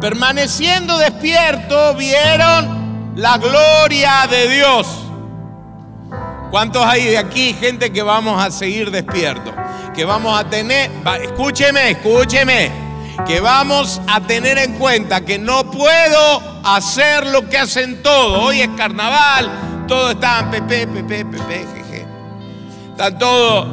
[0.00, 5.07] permaneciendo despiertos, vieron la gloria de Dios.
[6.50, 9.52] ¿Cuántos hay de aquí gente que vamos a seguir despiertos?
[9.94, 10.90] Que vamos a tener,
[11.22, 12.70] escúcheme, escúcheme,
[13.26, 18.38] que vamos a tener en cuenta que no puedo hacer lo que hacen todos.
[18.38, 19.50] Hoy es carnaval,
[19.86, 22.06] todos están pepe, pepe, pepe, jeje.
[22.92, 23.68] Están todos,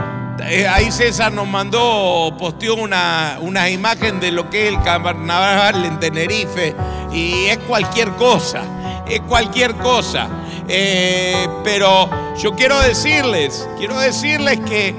[0.45, 5.85] eh, ahí César nos mandó, posteó una, una imagen de lo que es el carnaval
[5.85, 6.75] en Tenerife
[7.13, 8.63] y es cualquier cosa,
[9.07, 10.27] es cualquier cosa.
[10.67, 14.95] Eh, pero yo quiero decirles, quiero decirles que,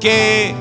[0.00, 0.54] que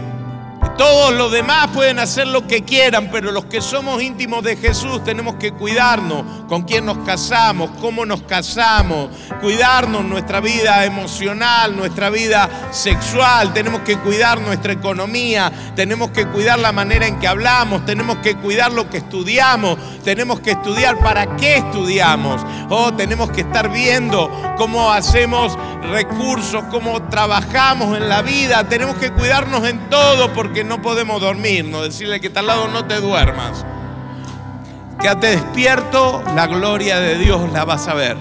[0.78, 5.04] todos los demás pueden hacer lo que quieran, pero los que somos íntimos de Jesús
[5.04, 9.10] tenemos que cuidarnos con quién nos casamos, cómo nos casamos,
[9.42, 16.60] cuidarnos nuestra vida emocional, nuestra vida sexual, tenemos que cuidar nuestra economía, tenemos que cuidar
[16.60, 21.36] la manera en que hablamos, tenemos que cuidar lo que estudiamos, tenemos que estudiar para
[21.38, 25.58] qué estudiamos, o oh, tenemos que estar viendo cómo hacemos
[25.92, 31.66] recursos, cómo trabajamos en la vida, tenemos que cuidarnos en todo porque no podemos dormir,
[31.66, 33.66] no decirle que está al lado no te duermas.
[35.00, 38.18] Quédate despierto, la gloria de Dios la vas a ver.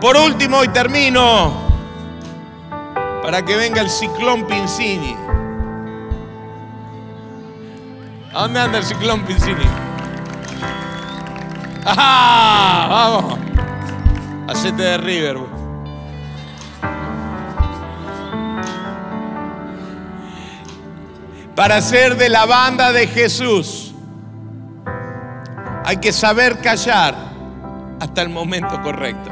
[0.00, 1.52] Por último, y termino,
[3.22, 5.16] para que venga el ciclón Pincini.
[8.34, 9.64] ¿A dónde anda el ciclón Pincini?
[11.84, 12.86] ¡Ah!
[12.88, 13.38] Vamos.
[14.48, 15.51] Hacete de River.
[21.54, 23.92] Para ser de la banda de Jesús
[25.84, 27.14] hay que saber callar
[28.00, 29.30] hasta el momento correcto.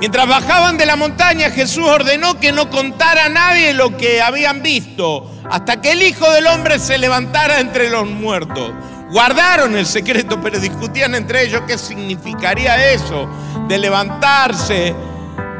[0.00, 4.62] Mientras bajaban de la montaña, Jesús ordenó que no contara a nadie lo que habían
[4.62, 8.72] visto, hasta que el Hijo del Hombre se levantara entre los muertos.
[9.10, 13.28] Guardaron el secreto, pero discutían entre ellos qué significaría eso
[13.68, 14.94] de levantarse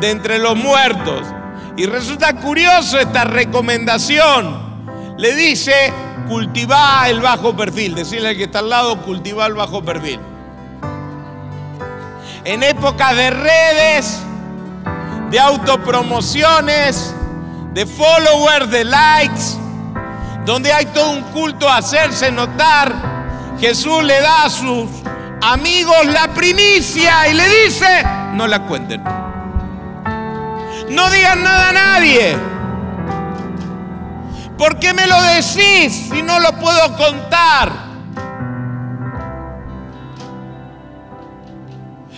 [0.00, 1.26] de entre los muertos.
[1.76, 4.70] Y resulta curioso esta recomendación.
[5.16, 5.72] Le dice,
[6.28, 7.94] cultiva el bajo perfil.
[7.94, 10.20] Decirle al que está al lado, cultiva el bajo perfil.
[12.44, 14.20] En época de redes,
[15.30, 17.14] de autopromociones,
[17.74, 19.42] de followers, de likes,
[20.44, 22.92] donde hay todo un culto a hacerse notar,
[23.60, 24.88] Jesús le da a sus
[25.42, 29.29] amigos la primicia y le dice, no la cuenten.
[30.90, 32.36] No digan nada a nadie.
[34.58, 37.72] ¿Por qué me lo decís si no lo puedo contar?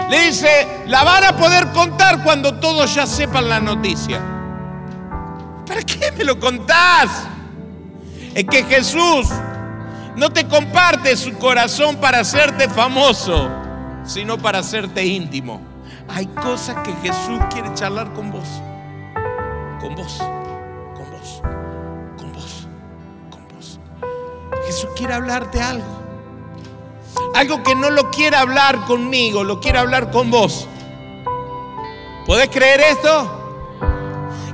[0.09, 4.21] Le dice, la van a poder contar cuando todos ya sepan la noticia.
[5.67, 7.29] ¿Para qué me lo contás?
[8.35, 9.29] Es que Jesús
[10.17, 13.51] no te comparte su corazón para hacerte famoso,
[14.05, 15.72] sino para hacerte íntimo.
[16.09, 18.49] Hay cosas que Jesús quiere charlar con vos.
[19.81, 20.19] Con vos,
[20.95, 21.43] con vos,
[22.17, 22.69] con vos,
[23.31, 23.79] con vos.
[24.67, 26.03] Jesús quiere hablarte algo.
[27.35, 30.69] Algo que no lo quiere hablar conmigo, lo quiere hablar con vos.
[32.27, 33.39] ¿Podés creer esto?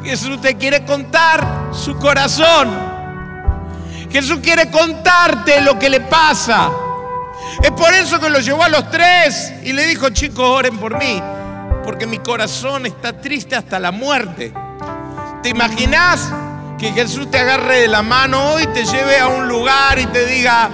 [0.03, 2.68] Jesús te quiere contar su corazón.
[4.11, 6.70] Jesús quiere contarte lo que le pasa.
[7.62, 10.96] Es por eso que lo llevó a los tres y le dijo, chicos, oren por
[10.96, 11.20] mí,
[11.89, 14.53] porque mi corazón está triste hasta la muerte.
[15.43, 16.30] ¿Te imaginas
[16.78, 20.26] que Jesús te agarre de la mano hoy, te lleve a un lugar y te
[20.26, 20.68] diga,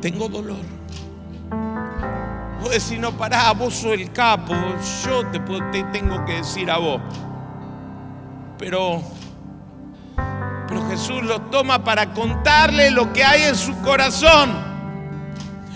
[0.00, 0.60] tengo dolor?
[2.60, 4.54] Vos decís, no, pará, vos sos el capo,
[5.04, 7.00] yo te, te tengo que decir a vos.
[8.58, 9.02] Pero
[10.68, 14.52] pero Jesús lo toma para contarle lo que hay en su corazón.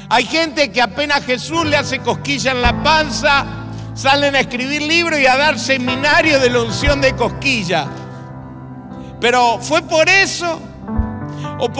[0.08, 3.65] Hay gente que apenas Jesús le hace cosquilla en la panza,
[3.96, 7.86] salen a escribir libros y a dar seminario de la unción de cosquilla.
[9.20, 10.60] Pero fue por eso
[11.58, 11.70] o,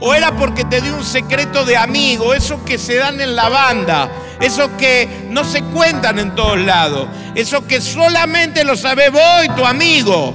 [0.00, 3.48] o era porque te dio un secreto de amigo, eso que se dan en la
[3.48, 4.08] banda,
[4.40, 9.48] eso que no se cuentan en todos lados, eso que solamente lo sabe vos y
[9.50, 10.32] tu amigo.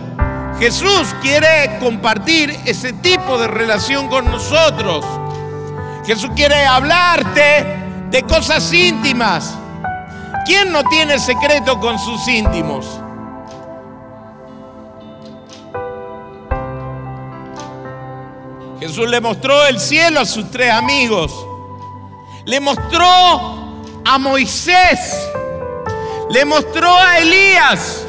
[0.59, 5.05] Jesús quiere compartir ese tipo de relación con nosotros.
[6.05, 7.65] Jesús quiere hablarte
[8.11, 9.55] de cosas íntimas.
[10.45, 12.85] ¿Quién no tiene secreto con sus íntimos?
[18.79, 21.31] Jesús le mostró el cielo a sus tres amigos.
[22.45, 23.05] Le mostró
[24.05, 25.29] a Moisés.
[26.29, 28.05] Le mostró a Elías.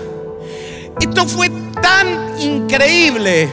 [1.00, 1.50] Esto fue
[1.82, 3.52] tan increíble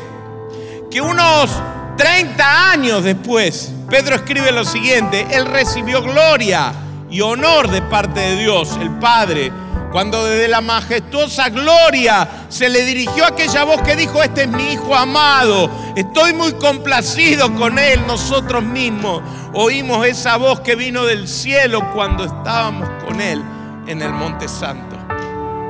[0.90, 1.50] que unos
[1.98, 6.74] 30 años después, Pedro escribe lo siguiente, él recibió gloria
[7.10, 9.52] y honor de parte de Dios, el Padre,
[9.92, 14.74] cuando desde la majestuosa gloria se le dirigió aquella voz que dijo, este es mi
[14.74, 21.28] Hijo amado, estoy muy complacido con Él, nosotros mismos oímos esa voz que vino del
[21.28, 23.44] cielo cuando estábamos con Él
[23.88, 24.96] en el Monte Santo.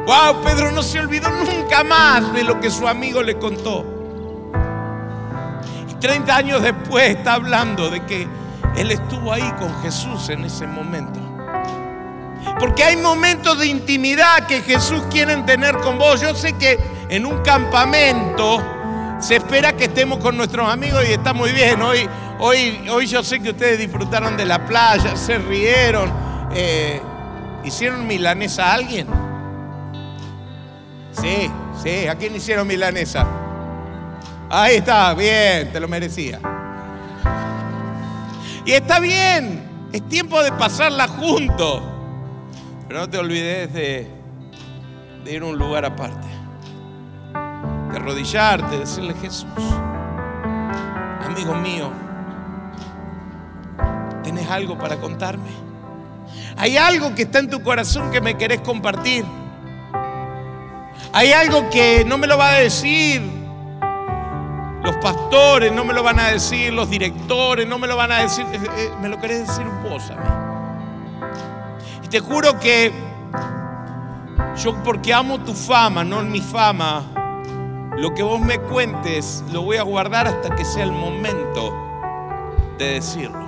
[0.06, 3.86] Wow, Pedro no se olvidó nunca más de lo que su amigo le contó.
[5.88, 8.28] Y 30 años después está hablando de que
[8.76, 11.29] él estuvo ahí con Jesús en ese momento.
[12.60, 16.22] Porque hay momentos de intimidad que Jesús quiere tener con vos.
[16.22, 16.78] Yo sé que
[17.10, 18.62] en un campamento
[19.20, 21.82] se espera que estemos con nuestros amigos y está muy bien.
[21.82, 22.08] Hoy,
[22.40, 26.12] hoy, hoy yo sé que ustedes disfrutaron de la playa, se rieron.
[26.54, 27.02] Eh,
[27.64, 29.08] ¿Hicieron milanesa a alguien?
[31.12, 31.52] Sí,
[31.84, 33.28] sí, ¿a quién hicieron milanesa?
[34.50, 36.40] Ahí está, bien, te lo merecía.
[38.66, 41.82] Y está bien, es tiempo de pasarla juntos.
[42.90, 44.08] Pero no te olvides de,
[45.28, 46.28] ir a un lugar aparte.
[47.92, 49.48] De arrodillarte, de decirle Jesús,
[51.24, 51.92] amigo mío,
[54.24, 55.52] ¿tenés algo para contarme?
[56.58, 59.24] ¿Hay algo que está en tu corazón que me querés compartir?
[61.14, 63.22] Hay algo que no me lo va a decir
[64.84, 68.22] los pastores, no me lo van a decir los directores, no me lo van a
[68.22, 70.49] decir, eh, eh, me lo querés decir vos a.
[72.10, 72.92] Te juro que
[74.58, 77.04] yo porque amo tu fama, no mi fama,
[77.98, 81.72] lo que vos me cuentes lo voy a guardar hasta que sea el momento
[82.80, 83.48] de decirlo.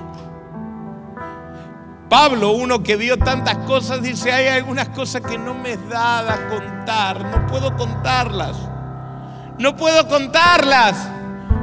[2.07, 6.47] Pablo, uno que vio tantas cosas, dice, hay algunas cosas que no me es dada
[6.49, 8.57] contar, no puedo contarlas,
[9.57, 11.09] no puedo contarlas.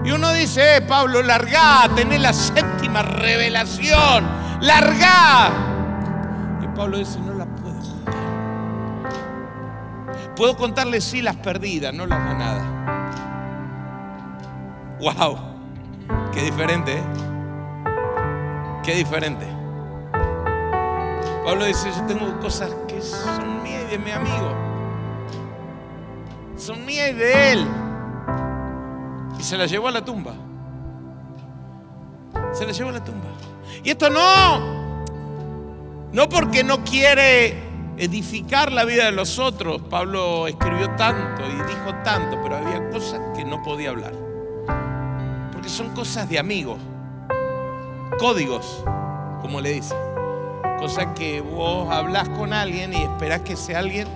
[0.04, 4.26] Y uno dice, eh, Pablo, largá, tenés la séptima revelación,
[4.62, 5.67] largá.
[6.78, 8.14] Pablo dice, no la puedo contar.
[10.36, 12.62] Puedo contarles sí las perdidas, no las ganadas.
[15.00, 15.38] Wow,
[16.32, 17.02] qué diferente, ¿eh?
[18.84, 19.44] Qué diferente.
[21.44, 24.54] Pablo dice, yo tengo cosas que son mías de mi amigo.
[26.56, 27.66] Son mías de él.
[29.36, 30.34] Y se las llevó a la tumba.
[32.52, 33.30] Se las llevó a la tumba.
[33.82, 34.77] Y esto no,
[36.12, 37.54] No porque no quiere
[37.98, 39.82] edificar la vida de los otros.
[39.90, 44.14] Pablo escribió tanto y dijo tanto, pero había cosas que no podía hablar.
[45.52, 46.78] Porque son cosas de amigos,
[48.18, 48.82] códigos,
[49.42, 49.94] como le dice.
[50.78, 54.08] Cosas que vos hablas con alguien y esperás que ese alguien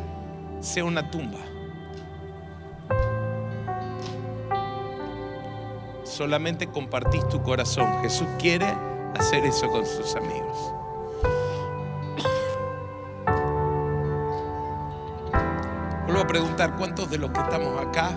[0.60, 1.40] sea una tumba.
[6.04, 8.00] Solamente compartís tu corazón.
[8.02, 8.72] Jesús quiere
[9.18, 10.71] hacer eso con sus amigos.
[16.22, 18.10] A preguntar, ¿cuántos de los que estamos acá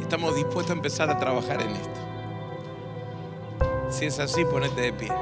[0.00, 2.00] estamos dispuestos a empezar a trabajar en esto?
[3.90, 5.12] Si es así, ponete de pie.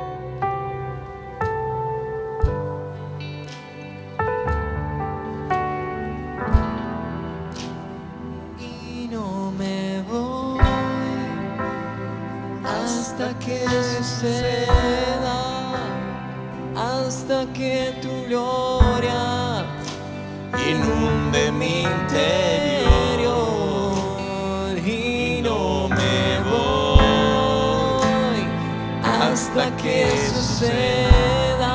[8.59, 10.59] Y no me voy
[12.65, 13.67] hasta que
[13.99, 15.75] suceda,
[16.75, 18.84] hasta que tu gloria
[20.85, 23.25] Inunde mi interior.
[24.87, 27.65] Y no me voy
[29.03, 31.75] hasta que suceda,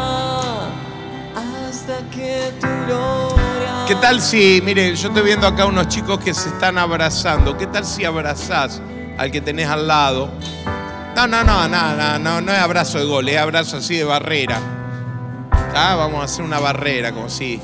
[1.36, 3.86] hasta que tu gloria.
[3.88, 7.58] ¿Qué tal si, mire, yo estoy viendo acá unos chicos que se están abrazando.
[7.58, 8.82] ¿Qué tal si abrazás
[9.18, 10.30] al que tenés al lado?
[11.16, 14.04] No, no, no, no, no, no, no es abrazo de gol, es abrazo así de
[14.04, 14.60] barrera.
[15.76, 17.60] Ah, vamos a hacer una barrera, como si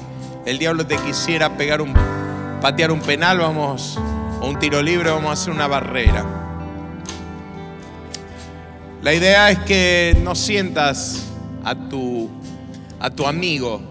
[0.46, 1.94] el diablo te quisiera pegar un,
[2.62, 3.98] patear un penal, vamos,
[4.40, 6.24] o un tiro libre, vamos a hacer una barrera.
[9.02, 11.26] La idea es que no sientas
[11.64, 12.30] a tu,
[13.00, 13.82] a tu amigo,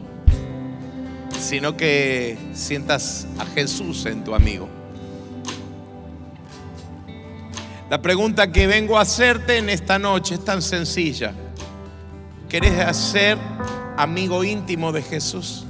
[1.39, 4.69] sino que sientas a Jesús en tu amigo.
[7.91, 11.33] La pregunta que vengo a hacerte en esta noche es tan sencilla.
[12.49, 13.39] ¿Querés hacer
[13.97, 15.64] amigo íntimo de Jesús?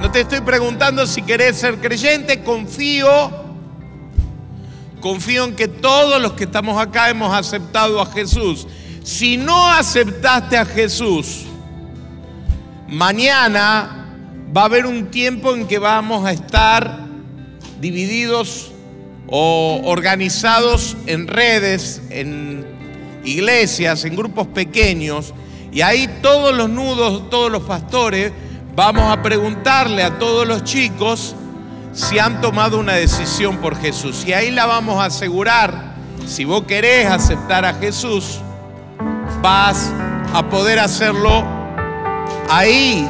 [0.00, 3.30] No te estoy preguntando si querés ser creyente, confío.
[5.00, 8.66] Confío en que todos los que estamos acá hemos aceptado a Jesús.
[9.02, 11.44] Si no aceptaste a Jesús,
[12.88, 14.14] mañana
[14.56, 17.06] va a haber un tiempo en que vamos a estar
[17.80, 18.70] divididos
[19.26, 22.64] o organizados en redes, en
[23.24, 25.34] iglesias, en grupos pequeños,
[25.72, 28.32] y ahí todos los nudos, todos los pastores,
[28.74, 31.34] vamos a preguntarle a todos los chicos
[31.92, 34.24] si han tomado una decisión por Jesús.
[34.26, 35.92] Y ahí la vamos a asegurar.
[36.26, 38.40] Si vos querés aceptar a Jesús,
[39.42, 39.92] vas
[40.32, 41.44] a poder hacerlo
[42.48, 43.08] ahí.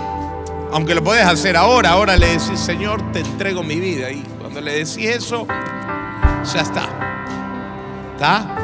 [0.72, 4.10] Aunque lo podés hacer ahora, ahora le decís, Señor, te entrego mi vida.
[4.10, 5.46] Y cuando le decís eso,
[6.52, 6.88] ya está.
[8.14, 8.56] ¿Está?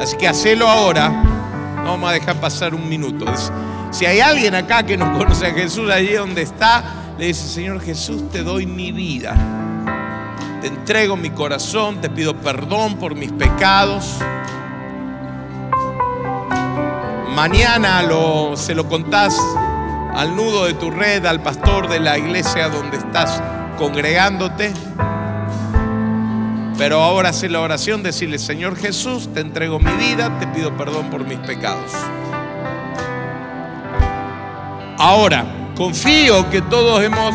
[0.00, 1.08] Así que hacelo ahora.
[1.08, 3.24] No vamos a dejar pasar un minuto.
[3.94, 6.82] Si hay alguien acá que no conoce a Jesús allí donde está,
[7.16, 9.36] le dice, Señor Jesús, te doy mi vida.
[10.60, 14.16] Te entrego mi corazón, te pido perdón por mis pecados.
[17.36, 19.38] Mañana lo, se lo contás
[20.12, 23.40] al nudo de tu red, al pastor de la iglesia donde estás
[23.78, 24.72] congregándote.
[26.76, 31.10] Pero ahora hace la oración, decirle, Señor Jesús, te entrego mi vida, te pido perdón
[31.10, 31.92] por mis pecados.
[34.98, 35.44] Ahora,
[35.76, 37.34] confío que todos hemos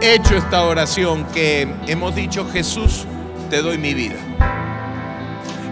[0.00, 3.06] hecho esta oración, que hemos dicho, Jesús,
[3.50, 4.16] te doy mi vida.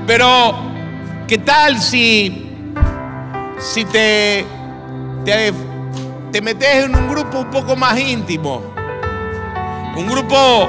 [0.09, 0.55] Pero,
[1.29, 2.49] ¿qué tal si,
[3.61, 4.45] si te,
[5.25, 5.53] te,
[6.33, 8.75] te metes en un grupo un poco más íntimo?
[9.97, 10.69] Un grupo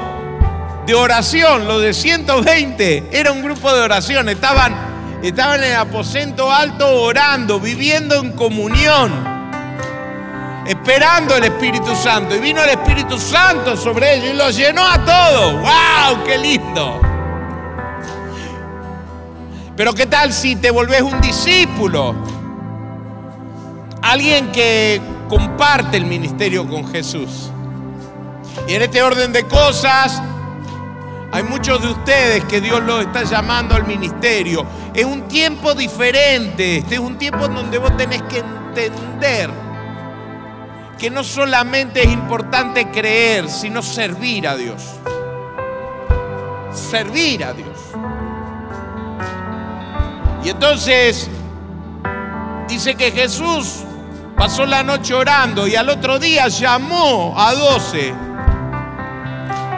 [0.86, 4.74] de oración, lo de 120, era un grupo de oración, estaban,
[5.22, 9.31] estaban en el aposento alto orando, viviendo en comunión,
[10.66, 12.36] esperando el Espíritu Santo.
[12.36, 15.54] Y vino el Espíritu Santo sobre ellos y los llenó a todos.
[15.54, 16.24] ¡Wow!
[16.24, 17.00] ¡Qué lindo!
[19.76, 22.14] Pero ¿qué tal si te volvés un discípulo?
[24.02, 27.50] Alguien que comparte el ministerio con Jesús.
[28.68, 30.22] Y en este orden de cosas,
[31.32, 34.66] hay muchos de ustedes que Dios los está llamando al ministerio.
[34.92, 36.78] Es un tiempo diferente.
[36.78, 39.61] Este es un tiempo en donde vos tenés que entender
[41.02, 44.80] que no solamente es importante creer, sino servir a Dios.
[46.72, 47.76] Servir a Dios.
[50.44, 51.28] Y entonces
[52.68, 53.82] dice que Jesús
[54.36, 58.14] pasó la noche orando y al otro día llamó a doce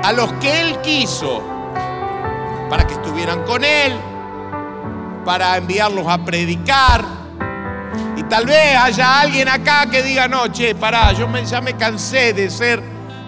[0.02, 1.42] a los que Él quiso
[2.68, 3.94] para que estuvieran con Él,
[5.24, 7.23] para enviarlos a predicar,
[8.28, 12.32] Tal vez haya alguien acá que diga, no, che, pará, yo me- ya me cansé
[12.32, 12.82] de ser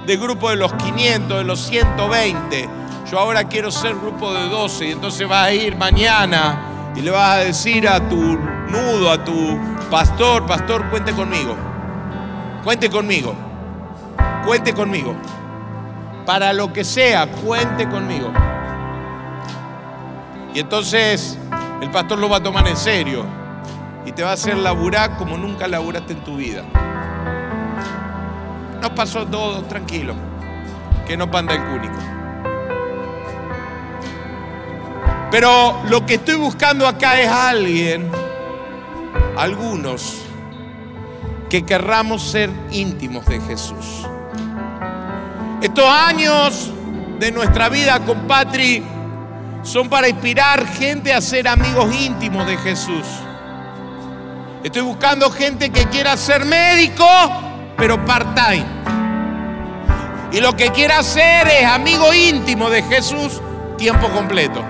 [0.07, 2.69] de grupo de los 500, de los 120.
[3.11, 7.11] Yo ahora quiero ser grupo de 12 y entonces vas a ir mañana y le
[7.11, 8.17] vas a decir a tu
[8.69, 9.59] nudo, a tu
[9.91, 11.55] pastor, pastor, cuente conmigo.
[12.65, 13.35] Cuente conmigo.
[14.45, 15.15] Cuente conmigo.
[16.25, 18.33] Para lo que sea, cuente conmigo.
[20.55, 21.39] Y entonces
[21.81, 23.25] el pastor lo va a tomar en serio
[24.07, 26.63] y te va a hacer laburar como nunca laburaste en tu vida.
[28.81, 30.15] No pasó todo, tranquilo.
[31.07, 31.99] Que no panda el cúnico.
[35.31, 38.11] Pero lo que estoy buscando acá es alguien,
[39.37, 40.23] algunos,
[41.51, 44.07] que querramos ser íntimos de Jesús.
[45.61, 46.71] Estos años
[47.19, 48.85] de nuestra vida con Patri
[49.63, 53.05] son para inspirar gente a ser amigos íntimos de Jesús.
[54.65, 57.07] Estoy buscando gente que quiera ser médico,
[57.77, 58.67] pero part-time.
[60.33, 63.41] Y lo que quiera hacer es amigo íntimo de Jesús,
[63.79, 64.65] tiempo completo.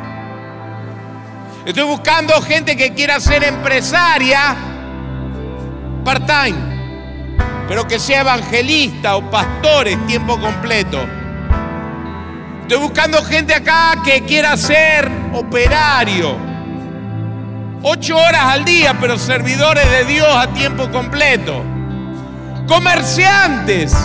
[1.64, 4.54] Estoy buscando gente que quiera ser empresaria,
[6.04, 10.98] part-time, pero que sea evangelista o pastores, tiempo completo.
[12.62, 16.55] Estoy buscando gente acá que quiera ser operario.
[17.88, 21.62] Ocho horas al día, pero servidores de Dios a tiempo completo.
[22.66, 23.96] Comerciantes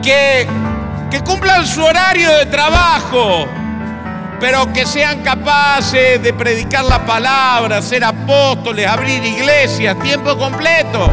[0.00, 0.46] que,
[1.26, 3.46] cumplan su horario de trabajo,
[4.38, 11.10] pero que sean capaces de predicar la palabra, ser apóstoles, abrir iglesias, tiempo completo.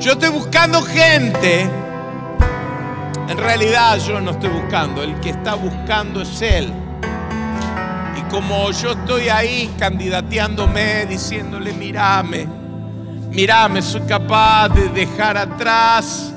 [0.00, 1.70] Yo estoy buscando gente
[3.28, 6.87] en realidad yo no estoy buscando, el que está buscando es Él.
[8.30, 12.46] Como yo estoy ahí candidateándome, diciéndole, mírame,
[13.30, 16.34] mírame, soy capaz de dejar atrás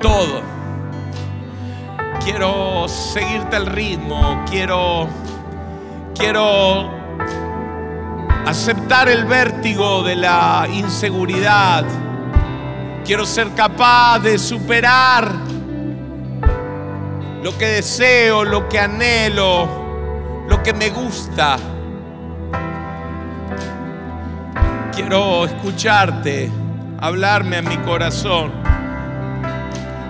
[0.00, 0.42] todo.
[2.24, 5.08] Quiero seguirte el ritmo, quiero,
[6.14, 6.88] quiero
[8.46, 11.84] aceptar el vértigo de la inseguridad.
[13.04, 15.32] Quiero ser capaz de superar
[17.42, 19.68] lo que deseo, lo que anhelo,
[20.48, 21.56] lo que me gusta.
[24.94, 26.50] Quiero escucharte,
[27.00, 28.52] hablarme a mi corazón.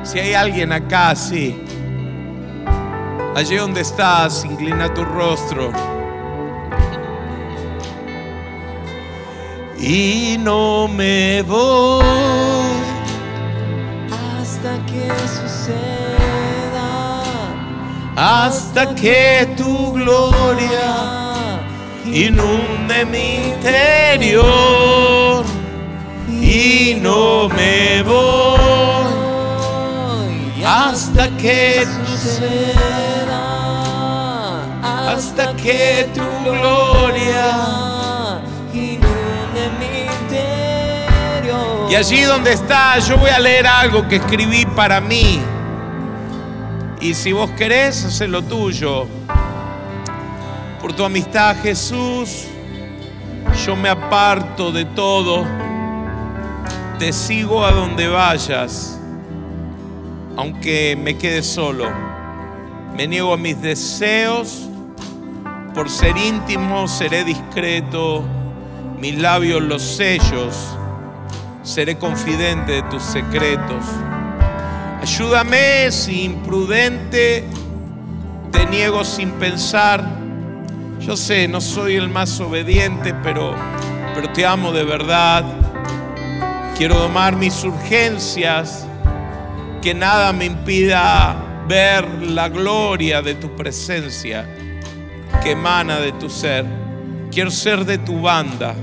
[0.02, 1.64] Si hay alguien acá, sí.
[3.34, 5.72] Allí donde estás, inclina tu rostro.
[9.78, 12.04] Y no me voy
[14.38, 15.91] hasta que suceda.
[18.22, 21.58] Hasta que tu gloria
[22.06, 25.44] inunde mi interior.
[26.30, 28.62] Y no me voy
[30.64, 33.42] hasta que suceda.
[34.82, 37.50] hasta que tu gloria.
[38.72, 41.90] inunde mi interior.
[41.90, 45.40] Y allí donde estás, yo voy a leer algo que escribí para mí.
[47.02, 49.08] Y si vos querés, hacer lo tuyo.
[50.80, 52.46] Por tu amistad, Jesús,
[53.66, 55.44] yo me aparto de todo.
[57.00, 59.00] Te sigo a donde vayas,
[60.36, 61.90] aunque me quede solo.
[62.96, 64.68] Me niego a mis deseos.
[65.74, 68.22] Por ser íntimo, seré discreto.
[69.00, 70.54] Mis labios los sellos.
[71.64, 73.84] Seré confidente de tus secretos.
[75.02, 77.44] Ayúdame si imprudente
[78.52, 80.00] te niego sin pensar.
[81.00, 83.52] Yo sé, no soy el más obediente, pero,
[84.14, 85.44] pero te amo de verdad.
[86.78, 88.86] Quiero domar mis urgencias,
[89.82, 94.46] que nada me impida ver la gloria de tu presencia
[95.42, 96.64] que emana de tu ser.
[97.32, 98.76] Quiero ser de tu banda,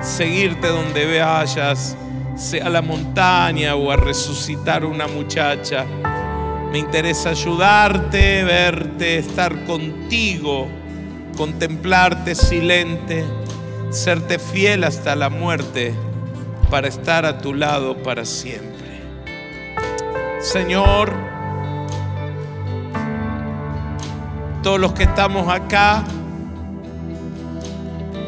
[0.00, 1.96] seguirte donde vayas,
[2.36, 5.84] sea a la montaña o a resucitar una muchacha.
[6.72, 10.66] Me interesa ayudarte, verte, estar contigo,
[11.36, 13.24] contemplarte silente,
[13.90, 15.94] serte fiel hasta la muerte
[16.70, 18.74] para estar a tu lado para siempre.
[20.40, 21.12] Señor,
[24.62, 26.02] todos los que estamos acá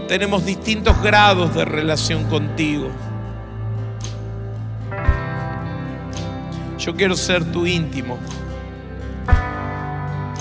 [0.06, 2.90] tenemos distintos grados de relación contigo.
[6.86, 8.16] Yo quiero ser tu íntimo.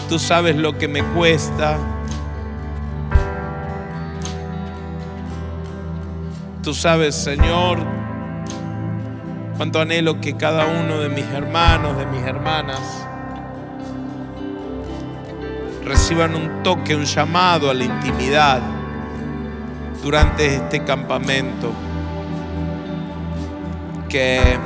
[0.07, 1.75] Tú sabes lo que me cuesta.
[6.61, 7.79] Tú sabes, Señor,
[9.57, 13.07] cuánto anhelo que cada uno de mis hermanos, de mis hermanas,
[15.83, 18.61] reciban un toque, un llamado a la intimidad
[20.03, 21.71] durante este campamento.
[24.07, 24.59] Que,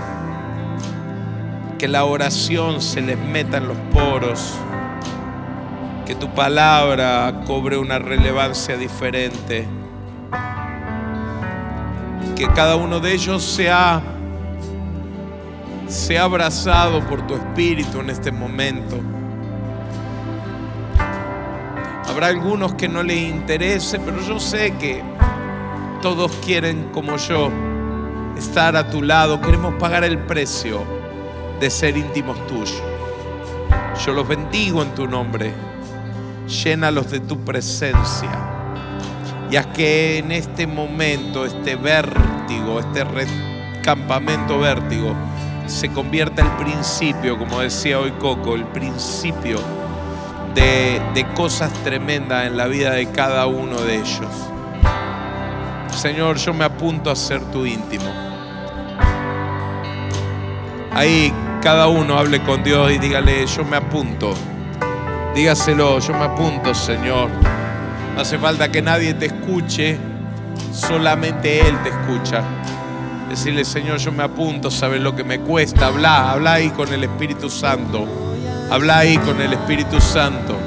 [1.80, 4.54] que la oración se les meta en los poros.
[6.06, 9.66] Que tu palabra cobre una relevancia diferente.
[12.36, 14.02] Que cada uno de ellos sea,
[15.88, 19.00] sea abrazado por tu espíritu en este momento.
[22.10, 25.02] Habrá algunos que no les interese, pero yo sé que
[26.02, 27.50] todos quieren, como yo,
[28.38, 29.40] estar a tu lado.
[29.40, 30.99] Queremos pagar el precio
[31.60, 32.82] de ser íntimos tuyos.
[34.06, 35.54] Yo los bendigo en tu nombre.
[36.48, 38.30] Llénalos de tu presencia.
[39.52, 43.06] Y haz que en este momento, este vértigo, este
[43.84, 45.14] campamento vértigo,
[45.66, 49.60] se convierta el principio, como decía hoy Coco, el principio
[50.56, 54.50] de, de cosas tremendas en la vida de cada uno de ellos.
[55.96, 58.06] Señor, yo me apunto a ser tu íntimo.
[60.92, 64.34] Ahí cada uno hable con Dios y dígale, yo me apunto.
[65.36, 67.30] Dígaselo, yo me apunto, Señor.
[68.16, 69.98] No hace falta que nadie te escuche,
[70.72, 72.44] solamente Él te escucha.
[73.30, 75.88] Decirle, Señor, yo me apunto, sabes lo que me cuesta.
[75.88, 78.08] Habla, habla ahí con el Espíritu Santo.
[78.72, 80.58] Habla ahí con el Espíritu Santo.